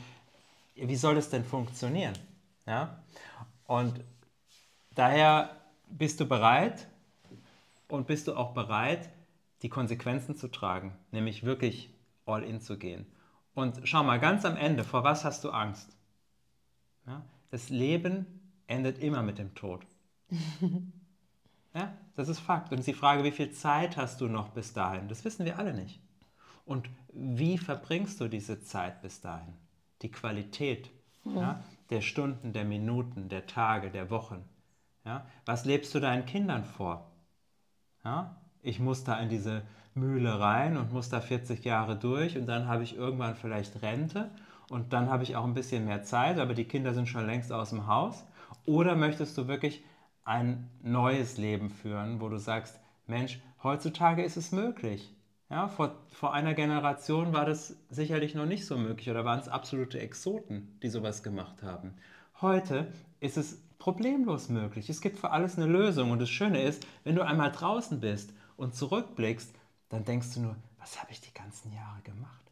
wie 0.75 0.95
soll 0.95 1.15
das 1.15 1.29
denn 1.29 1.43
funktionieren? 1.43 2.13
Ja? 2.65 3.03
Und 3.65 3.99
daher 4.95 5.55
bist 5.89 6.19
du 6.19 6.25
bereit 6.25 6.87
und 7.87 8.07
bist 8.07 8.27
du 8.27 8.35
auch 8.35 8.53
bereit, 8.53 9.09
die 9.61 9.69
Konsequenzen 9.69 10.35
zu 10.35 10.47
tragen, 10.49 10.93
nämlich 11.11 11.43
wirklich 11.43 11.89
all 12.25 12.43
in 12.43 12.61
zu 12.61 12.77
gehen. 12.77 13.05
Und 13.55 13.81
schau 13.85 14.03
mal, 14.03 14.19
ganz 14.19 14.45
am 14.45 14.55
Ende, 14.55 14.83
vor 14.83 15.03
was 15.03 15.25
hast 15.25 15.43
du 15.43 15.49
Angst? 15.49 15.97
Ja? 17.07 17.23
Das 17.49 17.69
Leben 17.69 18.25
endet 18.67 18.99
immer 18.99 19.23
mit 19.23 19.37
dem 19.37 19.55
Tod. 19.55 19.85
Ja, 21.73 21.93
das 22.17 22.29
ist 22.29 22.39
Fakt. 22.39 22.73
Und 22.73 22.85
die 22.85 22.93
Frage, 22.93 23.23
wie 23.23 23.31
viel 23.31 23.51
Zeit 23.51 23.95
hast 23.95 24.19
du 24.21 24.27
noch 24.27 24.49
bis 24.49 24.73
dahin? 24.73 25.07
Das 25.07 25.23
wissen 25.23 25.45
wir 25.45 25.59
alle 25.59 25.73
nicht. 25.73 26.01
Und 26.65 26.89
wie 27.13 27.57
verbringst 27.57 28.19
du 28.19 28.27
diese 28.27 28.59
Zeit 28.59 29.01
bis 29.01 29.21
dahin? 29.21 29.53
Die 30.01 30.11
Qualität 30.11 30.89
mhm. 31.23 31.37
ja, 31.37 31.63
der 31.91 32.01
Stunden, 32.01 32.53
der 32.53 32.65
Minuten, 32.65 33.29
der 33.29 33.45
Tage, 33.45 33.91
der 33.91 34.09
Wochen. 34.09 34.43
Ja? 35.05 35.27
Was 35.45 35.65
lebst 35.65 35.93
du 35.93 35.99
deinen 35.99 36.25
Kindern 36.25 36.65
vor? 36.65 37.11
Ja? 38.03 38.35
Ich 38.63 38.79
muss 38.79 39.03
da 39.03 39.19
in 39.19 39.29
diese 39.29 39.61
Mühle 39.93 40.39
rein 40.39 40.75
und 40.75 40.91
muss 40.91 41.09
da 41.09 41.21
40 41.21 41.63
Jahre 41.63 41.95
durch 41.95 42.35
und 42.35 42.47
dann 42.47 42.67
habe 42.67 42.83
ich 42.83 42.95
irgendwann 42.95 43.35
vielleicht 43.35 43.81
Rente 43.83 44.31
und 44.69 44.91
dann 44.91 45.09
habe 45.09 45.23
ich 45.23 45.35
auch 45.35 45.45
ein 45.45 45.53
bisschen 45.53 45.85
mehr 45.85 46.03
Zeit, 46.03 46.39
aber 46.39 46.55
die 46.55 46.65
Kinder 46.65 46.95
sind 46.95 47.07
schon 47.07 47.27
längst 47.27 47.51
aus 47.53 47.69
dem 47.69 47.85
Haus. 47.87 48.25
Oder 48.65 48.95
möchtest 48.95 49.37
du 49.37 49.47
wirklich 49.47 49.83
ein 50.27 50.69
neues 50.81 51.37
Leben 51.37 51.69
führen, 51.69 52.19
wo 52.19 52.27
du 52.27 52.37
sagst, 52.37 52.79
Mensch, 53.07 53.39
heutzutage 53.63 54.23
ist 54.23 54.35
es 54.35 54.51
möglich. 54.51 55.13
Ja, 55.49 55.69
vor, 55.69 55.95
vor 56.11 56.33
einer 56.33 56.53
Generation 56.53 57.31
war 57.31 57.45
das 57.45 57.77
sicherlich 57.89 58.35
noch 58.35 58.45
nicht 58.45 58.65
so 58.65 58.77
möglich 58.77 59.09
oder 59.09 59.23
waren 59.23 59.39
es 59.39 59.47
absolute 59.47 59.99
Exoten, 59.99 60.77
die 60.83 60.89
sowas 60.89 61.23
gemacht 61.23 61.63
haben. 61.63 61.93
Heute 62.41 62.91
ist 63.21 63.37
es 63.37 63.61
problemlos 63.79 64.49
möglich. 64.49 64.89
Es 64.89 64.99
gibt 64.99 65.17
für 65.17 65.31
alles 65.31 65.55
eine 65.55 65.65
Lösung. 65.65 66.11
Und 66.11 66.19
das 66.19 66.29
Schöne 66.29 66.61
ist, 66.61 66.85
wenn 67.05 67.15
du 67.15 67.25
einmal 67.25 67.53
draußen 67.53 68.01
bist 68.01 68.33
und 68.57 68.75
zurückblickst, 68.75 69.55
dann 69.87 70.03
denkst 70.03 70.33
du 70.33 70.41
nur, 70.41 70.55
was 70.79 71.01
habe 71.01 71.13
ich 71.13 71.21
die 71.21 71.33
ganzen 71.33 71.71
Jahre 71.71 72.01
gemacht? 72.01 72.51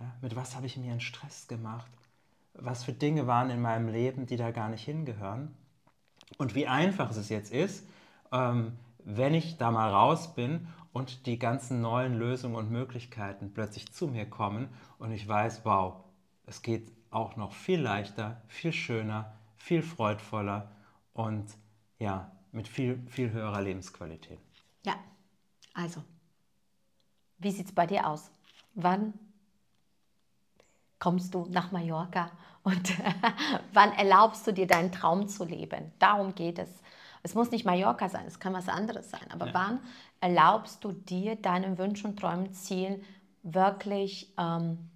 Ja, 0.00 0.10
mit 0.22 0.34
was 0.34 0.56
habe 0.56 0.64
ich 0.64 0.78
mir 0.78 0.90
einen 0.90 1.00
Stress 1.00 1.48
gemacht? 1.48 1.90
Was 2.54 2.82
für 2.82 2.94
Dinge 2.94 3.26
waren 3.26 3.50
in 3.50 3.60
meinem 3.60 3.88
Leben, 3.88 4.24
die 4.24 4.36
da 4.36 4.52
gar 4.52 4.70
nicht 4.70 4.84
hingehören? 4.84 5.54
Und 6.38 6.54
wie 6.54 6.66
einfach 6.66 7.10
es 7.10 7.28
jetzt 7.28 7.52
ist, 7.52 7.86
ähm, 8.32 8.72
wenn 9.04 9.34
ich 9.34 9.56
da 9.58 9.70
mal 9.70 9.90
raus 9.90 10.34
bin 10.34 10.66
und 10.92 11.26
die 11.26 11.38
ganzen 11.38 11.80
neuen 11.80 12.14
Lösungen 12.14 12.56
und 12.56 12.70
Möglichkeiten 12.70 13.52
plötzlich 13.52 13.92
zu 13.92 14.06
mir 14.06 14.28
kommen 14.28 14.68
und 14.98 15.12
ich 15.12 15.26
weiß, 15.26 15.64
wow, 15.64 15.96
es 16.46 16.62
geht 16.62 16.90
auch 17.10 17.36
noch 17.36 17.52
viel 17.52 17.80
leichter, 17.80 18.42
viel 18.48 18.72
schöner, 18.72 19.32
viel 19.56 19.82
freudvoller 19.82 20.70
und 21.12 21.46
ja, 21.98 22.32
mit 22.52 22.68
viel, 22.68 23.02
viel 23.08 23.30
höherer 23.30 23.62
Lebensqualität. 23.62 24.38
Ja, 24.84 24.94
also, 25.74 26.02
wie 27.38 27.50
sieht 27.50 27.66
es 27.66 27.72
bei 27.72 27.86
dir 27.86 28.06
aus? 28.06 28.30
Wann 28.74 29.14
kommst 31.04 31.34
du 31.34 31.46
nach 31.50 31.70
Mallorca 31.70 32.30
und 32.62 32.94
wann 33.74 33.92
erlaubst 33.92 34.46
du 34.46 34.52
dir 34.52 34.66
deinen 34.66 34.90
Traum 34.90 35.28
zu 35.28 35.44
leben? 35.44 35.92
Darum 35.98 36.34
geht 36.34 36.58
es. 36.58 36.70
Es 37.22 37.34
muss 37.34 37.50
nicht 37.50 37.66
Mallorca 37.66 38.08
sein, 38.08 38.24
es 38.26 38.40
kann 38.40 38.54
was 38.54 38.70
anderes 38.70 39.10
sein. 39.10 39.30
Aber 39.30 39.48
ja. 39.48 39.52
wann 39.52 39.80
erlaubst 40.22 40.82
du 40.82 40.92
dir, 40.92 41.36
deinen 41.36 41.76
Wünschen 41.76 42.12
und 42.12 42.18
Träumen, 42.18 42.54
Zielen 42.54 43.04
wirklich 43.42 44.32
ähm, 44.38 44.88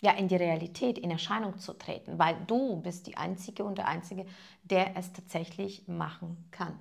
ja, 0.00 0.14
in 0.14 0.26
die 0.26 0.34
Realität, 0.34 0.98
in 0.98 1.12
Erscheinung 1.12 1.60
zu 1.60 1.74
treten? 1.74 2.18
Weil 2.18 2.36
du 2.48 2.80
bist 2.82 3.06
die 3.06 3.16
Einzige 3.16 3.62
und 3.62 3.78
der 3.78 3.86
Einzige, 3.86 4.26
der 4.64 4.96
es 4.96 5.12
tatsächlich 5.12 5.86
machen 5.86 6.48
kann. 6.50 6.76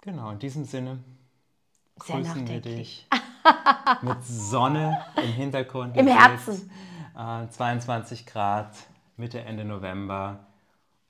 Genau, 0.00 0.32
in 0.32 0.40
diesem 0.40 0.64
Sinne 0.64 0.98
Sehr 2.04 2.16
grüßen 2.16 2.34
wir 2.34 2.42
nachdenklich. 2.42 3.06
dich 3.08 3.08
mit 4.02 4.22
Sonne 4.24 4.98
im 5.16 5.32
Hintergrund. 5.32 5.96
Im 5.96 6.06
Herzen. 6.06 6.70
Äh, 7.16 7.48
22 7.48 8.26
Grad, 8.26 8.76
Mitte, 9.16 9.40
Ende 9.40 9.64
November. 9.64 10.40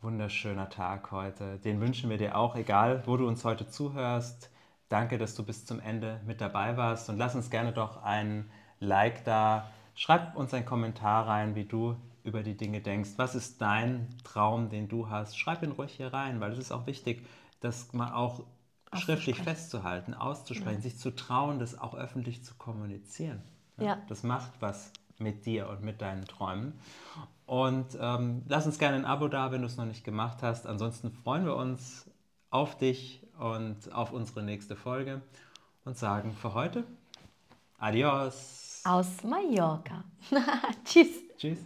Wunderschöner 0.01 0.69
Tag 0.69 1.11
heute. 1.11 1.59
Den 1.59 1.81
wünschen 1.81 2.09
wir 2.09 2.19
dir 2.19 2.37
auch, 2.37 2.55
egal 2.55 3.03
wo 3.07 3.17
du 3.17 3.27
uns 3.27 3.45
heute 3.45 3.69
zuhörst. 3.69 4.51
Danke, 4.89 5.19
dass 5.19 5.35
du 5.35 5.43
bis 5.43 5.67
zum 5.67 5.81
Ende 5.81 6.21
mit 6.25 6.41
dabei 6.41 6.77
warst 6.77 7.09
und 7.09 7.19
lass 7.19 7.35
uns 7.35 7.51
gerne 7.51 7.73
doch 7.73 8.05
ein 8.05 8.49
Like 8.79 9.25
da. 9.25 9.69
Schreib 9.97 10.37
uns 10.37 10.55
einen 10.55 10.67
Kommentar 10.67 11.27
rein, 11.27 11.57
wie 11.57 11.65
du 11.65 11.97
über 12.23 12.45
die 12.45 12.57
Dinge 12.57 12.81
denkst. 12.81 13.11
Was 13.17 13.35
ist 13.35 13.61
dein 13.61 14.09
Traum, 14.23 14.69
den 14.69 14.87
du 14.87 15.11
hast? 15.11 15.37
Schreib 15.37 15.63
ihn 15.65 15.73
ruhig 15.73 15.93
hier 15.93 16.13
rein, 16.13 16.41
weil 16.41 16.53
es 16.53 16.59
ist 16.59 16.71
auch 16.71 16.87
wichtig, 16.87 17.27
das 17.61 17.93
mal 17.93 18.13
auch 18.13 18.45
schriftlich 18.97 19.41
festzuhalten, 19.41 20.15
auszusprechen, 20.15 20.81
sich 20.83 20.99
zu 20.99 21.15
trauen, 21.15 21.59
das 21.59 21.79
auch 21.79 21.95
öffentlich 21.95 22.45
zu 22.45 22.55
kommunizieren. 22.55 23.43
Ja. 23.79 23.99
Das 24.09 24.23
macht 24.23 24.53
was 24.61 24.93
mit 25.19 25.47
dir 25.47 25.69
und 25.69 25.83
mit 25.83 26.01
deinen 26.01 26.25
Träumen. 26.25 26.75
Und 27.47 27.97
ähm, 28.01 28.43
lass 28.49 28.67
uns 28.67 28.79
gerne 28.79 28.97
ein 28.97 29.05
Abo 29.05 29.29
da, 29.29 29.53
wenn 29.53 29.61
du 29.61 29.67
es 29.67 29.77
noch 29.77 29.85
nicht 29.85 30.05
gemacht 30.05 30.39
hast. 30.43 30.67
Ansonsten 30.67 31.11
freuen 31.11 31.45
wir 31.45 31.57
uns 31.57 32.11
auf 32.51 32.77
dich 32.77 33.23
und 33.39 33.93
auf 33.93 34.13
unsere 34.13 34.43
nächste 34.43 34.77
Folge 34.77 35.23
und 35.85 35.97
sagen 35.97 36.33
für 36.33 36.55
heute 36.55 36.85
Adios. 37.79 38.83
Aus 38.85 39.23
Mallorca. 39.23 40.05
Tschüss. 40.85 41.09
Tschüss. 41.37 41.59